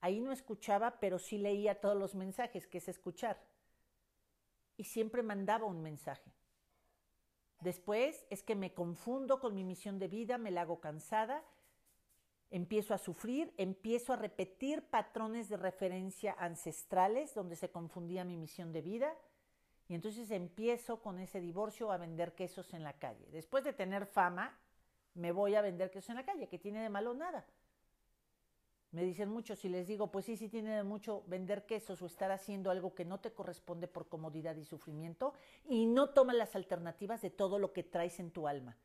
[0.00, 3.42] Ahí no escuchaba, pero sí leía todos los mensajes, que es escuchar.
[4.76, 6.30] Y siempre mandaba un mensaje.
[7.60, 11.42] Después es que me confundo con mi misión de vida, me la hago cansada,
[12.50, 18.72] empiezo a sufrir, empiezo a repetir patrones de referencia ancestrales donde se confundía mi misión
[18.72, 19.16] de vida
[19.88, 23.26] y entonces empiezo con ese divorcio a vender quesos en la calle.
[23.32, 24.58] Después de tener fama,
[25.14, 27.46] me voy a vender quesos en la calle, que tiene de malo nada.
[28.90, 32.06] Me dicen muchos y les digo, pues sí, sí tiene de mucho vender quesos o
[32.06, 35.34] estar haciendo algo que no te corresponde por comodidad y sufrimiento
[35.66, 38.76] y no tomas las alternativas de todo lo que traes en tu alma.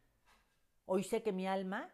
[0.86, 1.90] Hoy sé que mi alma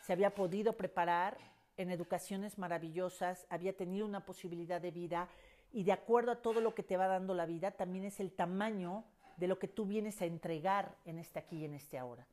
[0.00, 1.36] se había podido preparar
[1.76, 5.28] en educaciones maravillosas, había tenido una posibilidad de vida,
[5.72, 8.32] y de acuerdo a todo lo que te va dando la vida, también es el
[8.32, 9.04] tamaño
[9.36, 12.26] de lo que tú vienes a entregar en este aquí y en este ahora.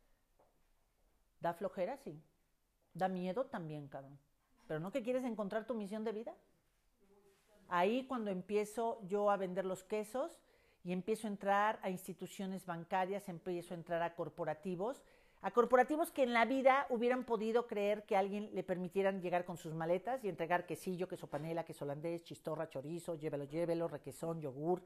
[1.40, 1.98] ¿Da flojera?
[1.98, 2.20] Sí.
[2.94, 3.46] ¿Da miedo?
[3.46, 4.18] También, cabrón.
[4.68, 6.34] ¿Pero no que quieres encontrar tu misión de vida?
[7.68, 10.40] Ahí cuando empiezo yo a vender los quesos
[10.84, 15.04] y empiezo a entrar a instituciones bancarias, empiezo a entrar a corporativos
[15.42, 19.58] a corporativos que en la vida hubieran podido creer que alguien le permitieran llegar con
[19.58, 24.82] sus maletas y entregar quesillo, queso panela, queso holandés, chistorra, chorizo, llévelo, llévelo, requesón, yogur.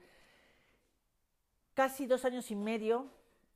[1.74, 3.08] Casi dos años y medio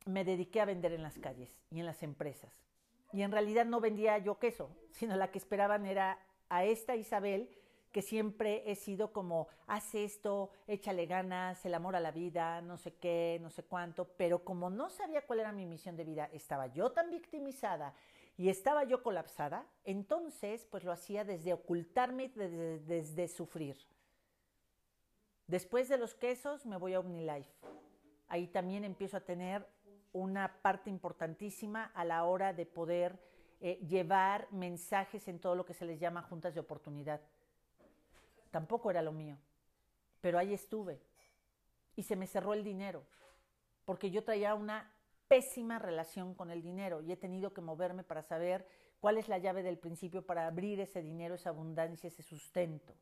[0.06, 2.64] me dediqué a vender en las calles y en las empresas.
[3.12, 6.18] Y en realidad no vendía yo queso, sino la que esperaban era
[6.48, 7.48] a esta Isabel
[7.94, 12.76] que siempre he sido como, haz esto, échale ganas, el amor a la vida, no
[12.76, 16.28] sé qué, no sé cuánto, pero como no sabía cuál era mi misión de vida,
[16.32, 17.94] estaba yo tan victimizada
[18.36, 23.78] y estaba yo colapsada, entonces pues lo hacía desde ocultarme, desde, sufrir.
[25.46, 27.54] Después de los quesos me voy a OmniLife.
[28.26, 29.68] Ahí también empiezo a tener
[30.12, 33.20] una parte importantísima a la hora de poder
[33.60, 37.20] eh, llevar mensajes en todo lo que se les llama juntas de oportunidad
[38.54, 39.36] Tampoco era lo mío.
[40.20, 41.02] Pero ahí estuve.
[41.96, 43.04] Y se me cerró el dinero.
[43.84, 44.94] Porque yo traía una
[45.26, 48.64] pésima relación con el dinero y he tenido que moverme para saber
[49.00, 52.94] cuál es la llave del principio para abrir ese dinero, esa abundancia, ese sustento.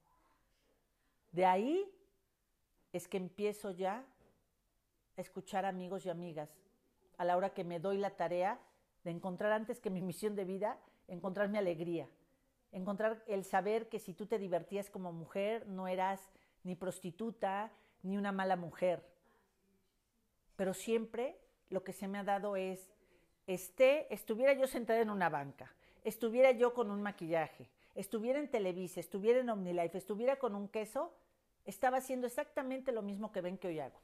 [1.33, 1.87] De ahí
[2.95, 4.07] es que empiezo ya
[5.19, 6.57] a escuchar amigos y amigas
[7.19, 8.59] a la hora que me doy la tarea
[9.05, 10.79] de encontrar antes que mi misión de vida,
[11.09, 12.09] encontrar mi alegría
[12.73, 16.21] encontrar el saber que si tú te divertías como mujer, no eras
[16.65, 17.71] ni prostituta
[18.03, 19.07] ni una mala mujer.
[20.57, 21.39] Pero siempre
[21.71, 22.93] lo que se me ha dado es,
[23.47, 29.01] esté, estuviera yo sentada en una banca, estuviera yo con un maquillaje, estuviera en Televisa,
[29.01, 31.15] estuviera en OmniLife, estuviera con un queso,
[31.65, 34.01] estaba haciendo exactamente lo mismo que ven que hoy hago.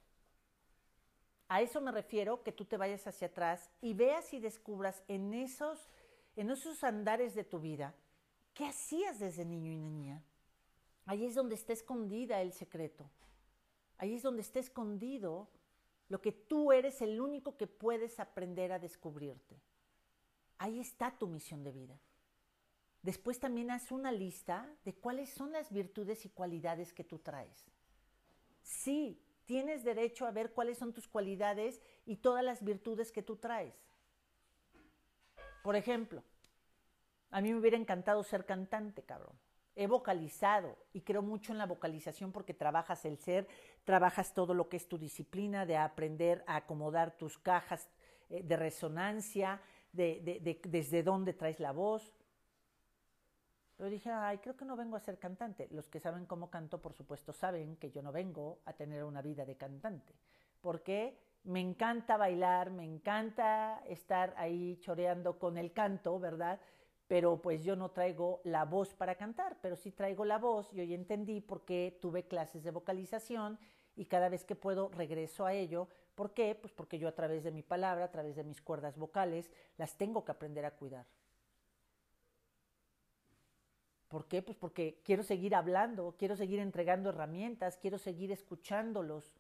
[1.48, 5.32] A eso me refiero que tú te vayas hacia atrás y veas y descubras en
[5.32, 5.88] esos
[6.38, 7.94] en esos andares de tu vida,
[8.58, 10.20] ¿qué hacías desde niño y niña?
[11.06, 13.08] Ahí es donde está escondida el secreto.
[13.98, 15.48] Ahí es donde está escondido
[16.08, 19.60] lo que tú eres el único que puedes aprender a descubrirte.
[20.58, 22.00] Ahí está tu misión de vida.
[23.02, 27.70] Después también haz una lista de cuáles son las virtudes y cualidades que tú traes.
[28.60, 33.36] Sí, tienes derecho a ver cuáles son tus cualidades y todas las virtudes que tú
[33.36, 33.76] traes.
[35.62, 36.24] Por ejemplo,
[37.30, 39.36] a mí me hubiera encantado ser cantante, cabrón.
[39.74, 43.46] He vocalizado y creo mucho en la vocalización porque trabajas el ser,
[43.84, 47.88] trabajas todo lo que es tu disciplina de aprender a acomodar tus cajas
[48.28, 49.60] eh, de resonancia,
[49.92, 52.12] de, desde dónde traes la voz.
[53.76, 55.68] Pero dije, ay, creo que no vengo a ser cantante.
[55.70, 59.22] Los que saben cómo canto, por supuesto, saben que yo no vengo a tener una
[59.22, 60.12] vida de cantante.
[60.60, 66.58] Porque me encanta bailar, me encanta estar ahí choreando con el canto, ¿verdad?
[67.08, 70.80] Pero pues yo no traigo la voz para cantar, pero sí traigo la voz y
[70.80, 73.58] hoy entendí por qué tuve clases de vocalización
[73.96, 75.88] y cada vez que puedo regreso a ello.
[76.14, 76.54] ¿Por qué?
[76.54, 79.96] Pues porque yo a través de mi palabra, a través de mis cuerdas vocales, las
[79.96, 81.06] tengo que aprender a cuidar.
[84.08, 84.42] ¿Por qué?
[84.42, 89.32] Pues porque quiero seguir hablando, quiero seguir entregando herramientas, quiero seguir escuchándolos,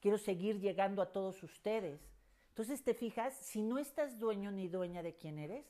[0.00, 2.00] quiero seguir llegando a todos ustedes.
[2.48, 5.66] Entonces te fijas, si no estás dueño ni dueña de quién eres,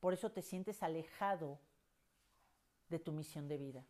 [0.00, 1.60] por eso te sientes alejado
[2.88, 3.84] de tu misión de vida.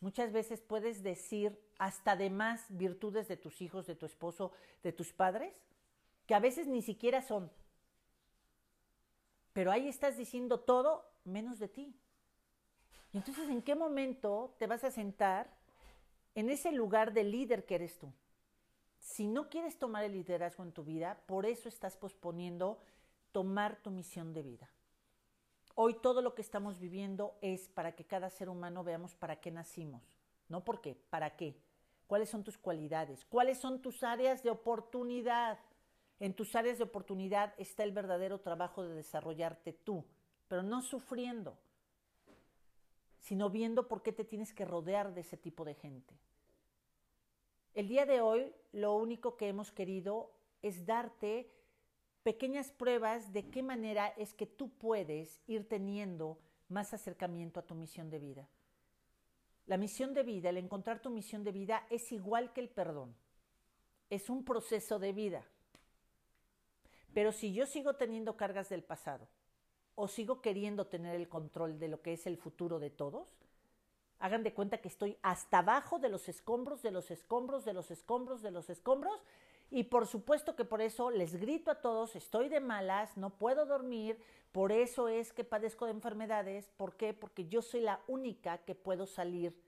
[0.00, 4.92] Muchas veces puedes decir hasta de más virtudes de tus hijos, de tu esposo, de
[4.92, 5.54] tus padres,
[6.26, 7.50] que a veces ni siquiera son.
[9.52, 11.98] Pero ahí estás diciendo todo menos de ti.
[13.12, 15.50] Entonces, ¿en qué momento te vas a sentar
[16.34, 18.12] en ese lugar de líder que eres tú?
[18.98, 22.78] Si no quieres tomar el liderazgo en tu vida, por eso estás posponiendo
[23.32, 24.68] tomar tu misión de vida.
[25.78, 29.50] Hoy todo lo que estamos viviendo es para que cada ser humano veamos para qué
[29.50, 30.02] nacimos.
[30.48, 31.54] No por qué, para qué.
[32.06, 33.26] ¿Cuáles son tus cualidades?
[33.26, 35.58] ¿Cuáles son tus áreas de oportunidad?
[36.18, 40.02] En tus áreas de oportunidad está el verdadero trabajo de desarrollarte tú,
[40.48, 41.58] pero no sufriendo,
[43.18, 46.14] sino viendo por qué te tienes que rodear de ese tipo de gente.
[47.74, 51.52] El día de hoy lo único que hemos querido es darte
[52.26, 57.76] pequeñas pruebas de qué manera es que tú puedes ir teniendo más acercamiento a tu
[57.76, 58.48] misión de vida.
[59.66, 63.14] La misión de vida, el encontrar tu misión de vida es igual que el perdón.
[64.10, 65.44] Es un proceso de vida.
[67.14, 69.28] Pero si yo sigo teniendo cargas del pasado,
[69.94, 73.38] o sigo queriendo tener el control de lo que es el futuro de todos,
[74.18, 77.92] hagan de cuenta que estoy hasta abajo de los escombros, de los escombros, de los
[77.92, 79.22] escombros, de los escombros,
[79.70, 83.66] y por supuesto que por eso les grito a todos, estoy de malas, no puedo
[83.66, 84.18] dormir,
[84.52, 87.12] por eso es que padezco de enfermedades, ¿por qué?
[87.12, 89.60] Porque yo soy la única que puedo salir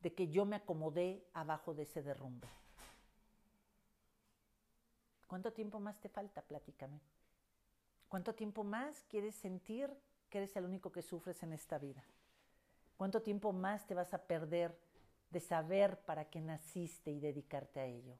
[0.00, 2.48] de que yo me acomodé abajo de ese derrumbe.
[5.26, 6.42] ¿Cuánto tiempo más te falta?
[6.42, 7.00] Platícame.
[8.08, 9.90] ¿Cuánto tiempo más quieres sentir
[10.30, 12.04] que eres el único que sufres en esta vida?
[12.96, 14.78] ¿Cuánto tiempo más te vas a perder
[15.30, 18.16] de saber para qué naciste y dedicarte a ello?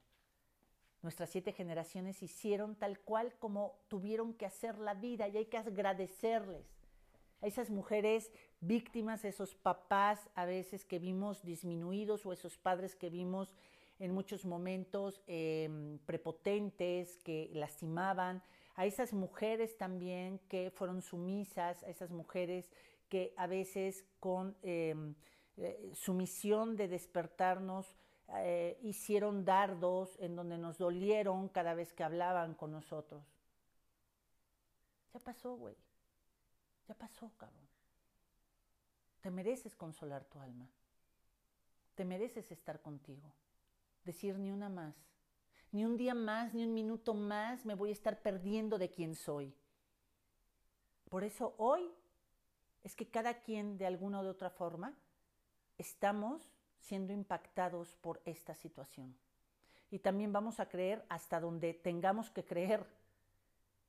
[1.05, 5.59] Nuestras siete generaciones hicieron tal cual como tuvieron que hacer la vida y hay que
[5.59, 6.65] agradecerles
[7.43, 13.11] a esas mujeres víctimas, esos papás a veces que vimos disminuidos o esos padres que
[13.11, 13.53] vimos
[13.99, 18.41] en muchos momentos em, prepotentes, que lastimaban,
[18.75, 22.71] a esas mujeres también que fueron sumisas, a esas mujeres
[23.09, 25.13] que a veces con em,
[25.57, 27.95] eh, su misión de despertarnos
[28.37, 33.23] eh, hicieron dardos en donde nos dolieron cada vez que hablaban con nosotros.
[35.13, 35.75] Ya pasó, güey.
[36.87, 37.67] Ya pasó, cabrón.
[39.21, 40.67] Te mereces consolar tu alma.
[41.95, 43.31] Te mereces estar contigo.
[44.03, 44.95] Decir ni una más
[45.75, 49.13] ni un día más, ni un minuto más me voy a estar perdiendo de quién
[49.13, 49.53] soy.
[51.09, 51.91] Por eso hoy
[52.85, 54.97] es que cada quien de alguna u otra forma
[55.77, 56.54] estamos
[56.87, 59.15] siendo impactados por esta situación.
[59.91, 62.85] Y también vamos a creer hasta donde tengamos que creer,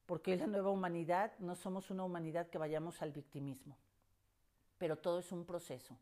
[0.06, 3.76] porque la nueva humanidad no somos una humanidad que vayamos al victimismo,
[4.78, 5.96] pero todo es un proceso.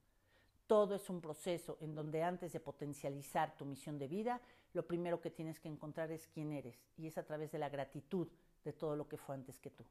[0.66, 4.40] Todo es un proceso en donde antes de potencializar tu misión de vida,
[4.72, 7.68] lo primero que tienes que encontrar es quién eres y es a través de la
[7.68, 8.28] gratitud
[8.64, 9.84] de todo lo que fue antes que tú.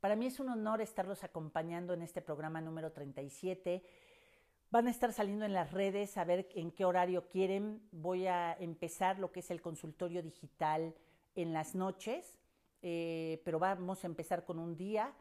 [0.00, 3.84] Para mí es un honor estarlos acompañando en este programa número 37.
[4.72, 7.82] Van a estar saliendo en las redes a ver en qué horario quieren.
[7.92, 10.94] Voy a empezar lo que es el consultorio digital
[11.34, 12.38] en las noches,
[12.80, 15.12] eh, pero vamos a empezar con un día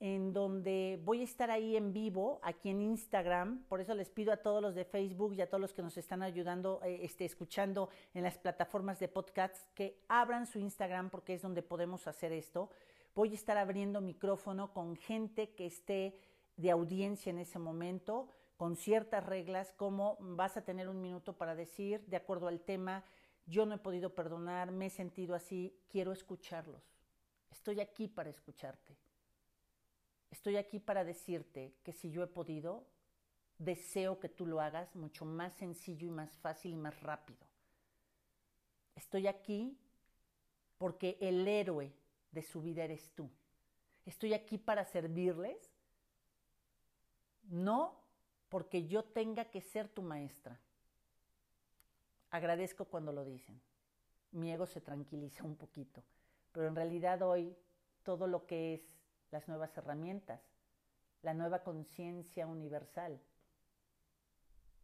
[0.00, 3.62] en donde voy a estar ahí en vivo, aquí en Instagram.
[3.68, 5.96] Por eso les pido a todos los de Facebook y a todos los que nos
[5.96, 11.34] están ayudando, eh, este, escuchando en las plataformas de podcasts, que abran su Instagram porque
[11.34, 12.70] es donde podemos hacer esto.
[13.14, 16.18] Voy a estar abriendo micrófono con gente que esté
[16.56, 21.54] de audiencia en ese momento, con ciertas reglas, como vas a tener un minuto para
[21.54, 23.04] decir, de acuerdo al tema,
[23.46, 26.82] yo no he podido perdonar, me he sentido así, quiero escucharlos.
[27.50, 28.96] Estoy aquí para escucharte
[30.30, 32.86] Estoy aquí para decirte que si yo he podido,
[33.58, 37.46] deseo que tú lo hagas mucho más sencillo y más fácil y más rápido.
[38.94, 39.78] Estoy aquí
[40.78, 41.92] porque el héroe
[42.32, 43.30] de su vida eres tú.
[44.04, 45.72] Estoy aquí para servirles,
[47.44, 48.05] no
[48.56, 50.58] porque yo tenga que ser tu maestra.
[52.30, 53.60] Agradezco cuando lo dicen.
[54.30, 56.02] Mi ego se tranquiliza un poquito,
[56.52, 57.54] pero en realidad hoy
[58.02, 58.80] todo lo que es
[59.30, 60.40] las nuevas herramientas,
[61.20, 63.20] la nueva conciencia universal.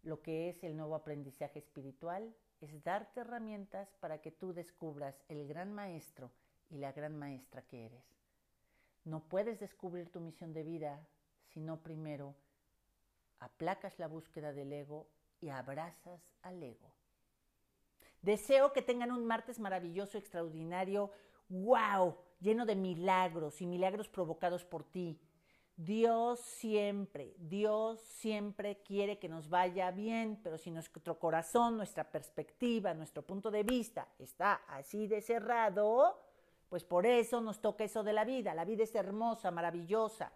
[0.02, 5.48] Lo que es el nuevo aprendizaje espiritual es darte herramientas para que tú descubras el
[5.48, 6.30] gran maestro
[6.68, 8.04] y la gran maestra que eres.
[9.06, 11.08] No puedes descubrir tu misión de vida
[11.46, 12.34] si no primero
[13.42, 15.08] aplacas la búsqueda del ego
[15.40, 16.92] y abrazas al ego.
[18.22, 21.10] Deseo que tengan un martes maravilloso, extraordinario,
[21.48, 25.20] wow, lleno de milagros y milagros provocados por ti.
[25.76, 32.94] Dios siempre, Dios siempre quiere que nos vaya bien, pero si nuestro corazón, nuestra perspectiva,
[32.94, 36.20] nuestro punto de vista está así de cerrado,
[36.68, 38.54] pues por eso nos toca eso de la vida.
[38.54, 40.32] La vida es hermosa, maravillosa.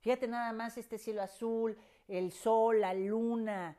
[0.00, 1.76] Fíjate nada más este cielo azul,
[2.10, 3.76] el sol, la luna,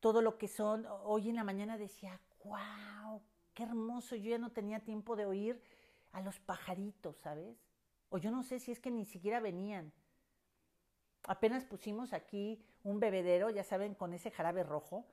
[0.00, 0.86] todo lo que son.
[1.04, 3.20] Hoy en la mañana decía, wow,
[3.52, 4.16] qué hermoso.
[4.16, 5.60] Yo ya no tenía tiempo de oír
[6.12, 7.58] a los pajaritos, ¿sabes?
[8.10, 9.92] O yo no sé si es que ni siquiera venían.
[11.24, 15.06] Apenas pusimos aquí un bebedero, ya saben, con ese jarabe rojo,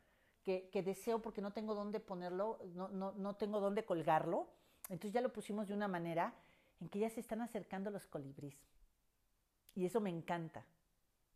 [0.43, 4.49] que, deseo porque no tengo dónde ponerlo, no, no, no tengo dónde colgarlo.
[4.89, 6.35] Entonces ya lo pusimos de una manera
[6.79, 8.59] en que ya se están acercando los colibríes.
[9.73, 10.65] Y eso me encanta.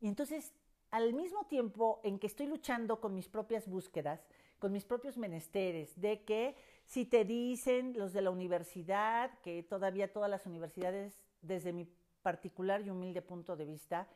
[0.01, 0.53] Y entonces,
[0.91, 4.25] al mismo tiempo en que estoy luchando con mis propias búsquedas,
[4.59, 6.55] con mis propios menesteres, de que
[6.85, 11.87] si te dicen los de la universidad, que todavía todas las universidades, desde mi
[12.21, 14.07] particular y humilde punto de vista,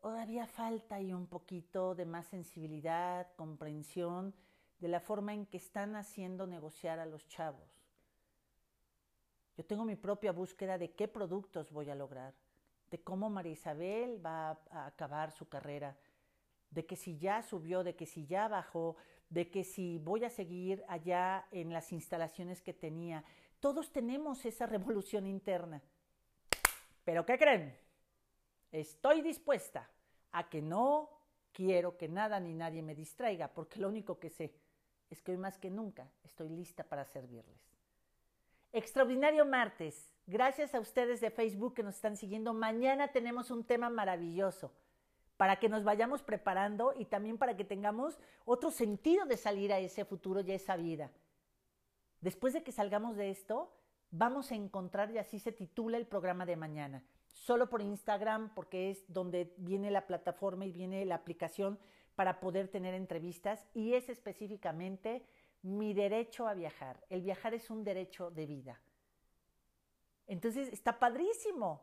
[0.00, 4.34] todavía falta ahí un poquito de más sensibilidad, comprensión
[4.78, 7.68] de la forma en que están haciendo negociar a los chavos.
[9.56, 12.32] Yo tengo mi propia búsqueda de qué productos voy a lograr,
[12.90, 15.96] de cómo María Isabel va a acabar su carrera,
[16.70, 18.96] de que si ya subió, de que si ya bajó,
[19.30, 23.24] de que si voy a seguir allá en las instalaciones que tenía.
[23.60, 25.82] Todos tenemos esa revolución interna.
[27.04, 27.76] Pero ¿qué creen?
[28.70, 29.88] Estoy dispuesta
[30.32, 31.10] a que no
[31.52, 34.54] quiero que nada ni nadie me distraiga, porque lo único que sé
[35.10, 37.78] es que hoy más que nunca estoy lista para servirles.
[38.72, 40.12] Extraordinario martes.
[40.30, 42.52] Gracias a ustedes de Facebook que nos están siguiendo.
[42.52, 44.74] Mañana tenemos un tema maravilloso
[45.38, 49.78] para que nos vayamos preparando y también para que tengamos otro sentido de salir a
[49.78, 51.10] ese futuro y a esa vida.
[52.20, 53.74] Después de que salgamos de esto,
[54.10, 57.02] vamos a encontrar, y así se titula el programa de mañana,
[57.32, 61.78] solo por Instagram, porque es donde viene la plataforma y viene la aplicación
[62.16, 65.24] para poder tener entrevistas, y es específicamente
[65.62, 67.02] mi derecho a viajar.
[67.08, 68.78] El viajar es un derecho de vida.
[70.28, 71.82] Entonces, está padrísimo.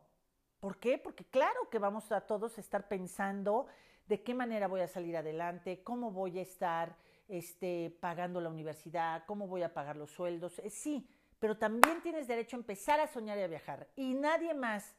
[0.60, 0.96] ¿Por qué?
[0.96, 3.66] Porque claro que vamos a todos estar pensando
[4.06, 6.96] de qué manera voy a salir adelante, cómo voy a estar
[7.28, 10.58] este, pagando la universidad, cómo voy a pagar los sueldos.
[10.60, 11.08] Eh, sí,
[11.38, 13.88] pero también tienes derecho a empezar a soñar y a viajar.
[13.96, 14.94] Y nadie más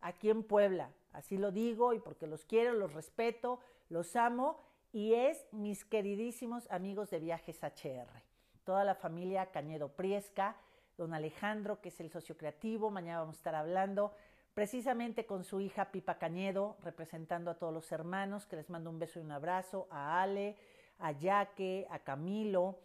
[0.00, 4.60] aquí en Puebla, así lo digo y porque los quiero, los respeto, los amo,
[4.92, 8.22] y es mis queridísimos amigos de Viajes HR.
[8.64, 10.56] Toda la familia Cañedo Priesca,
[10.96, 14.12] don Alejandro, que es el socio creativo, mañana vamos a estar hablando
[14.54, 18.98] precisamente con su hija Pipa Cañedo, representando a todos los hermanos, que les mando un
[18.98, 20.56] beso y un abrazo, a Ale,
[20.98, 22.78] a Yaque, a Camilo.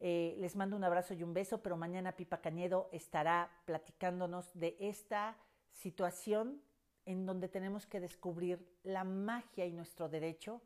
[0.00, 4.76] Eh, les mando un abrazo y un beso, pero mañana Pipa Cañedo estará platicándonos de
[4.78, 5.38] esta
[5.70, 6.60] situación
[7.06, 10.60] en donde tenemos que descubrir la magia y nuestro derecho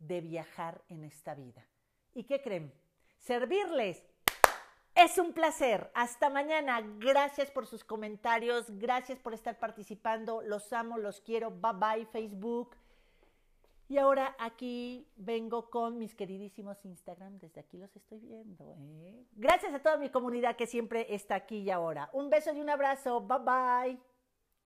[0.00, 1.64] de viajar en esta vida.
[2.12, 2.72] ¿Y qué creen?
[3.18, 4.04] Servirles
[4.94, 5.90] es un placer.
[5.94, 6.80] Hasta mañana.
[6.98, 8.66] Gracias por sus comentarios.
[8.78, 10.42] Gracias por estar participando.
[10.42, 11.50] Los amo, los quiero.
[11.50, 12.76] Bye bye Facebook.
[13.86, 17.38] Y ahora aquí vengo con mis queridísimos Instagram.
[17.38, 18.76] Desde aquí los estoy viendo.
[18.78, 19.26] ¿eh?
[19.32, 22.08] Gracias a toda mi comunidad que siempre está aquí y ahora.
[22.12, 23.20] Un beso y un abrazo.
[23.20, 24.13] Bye bye.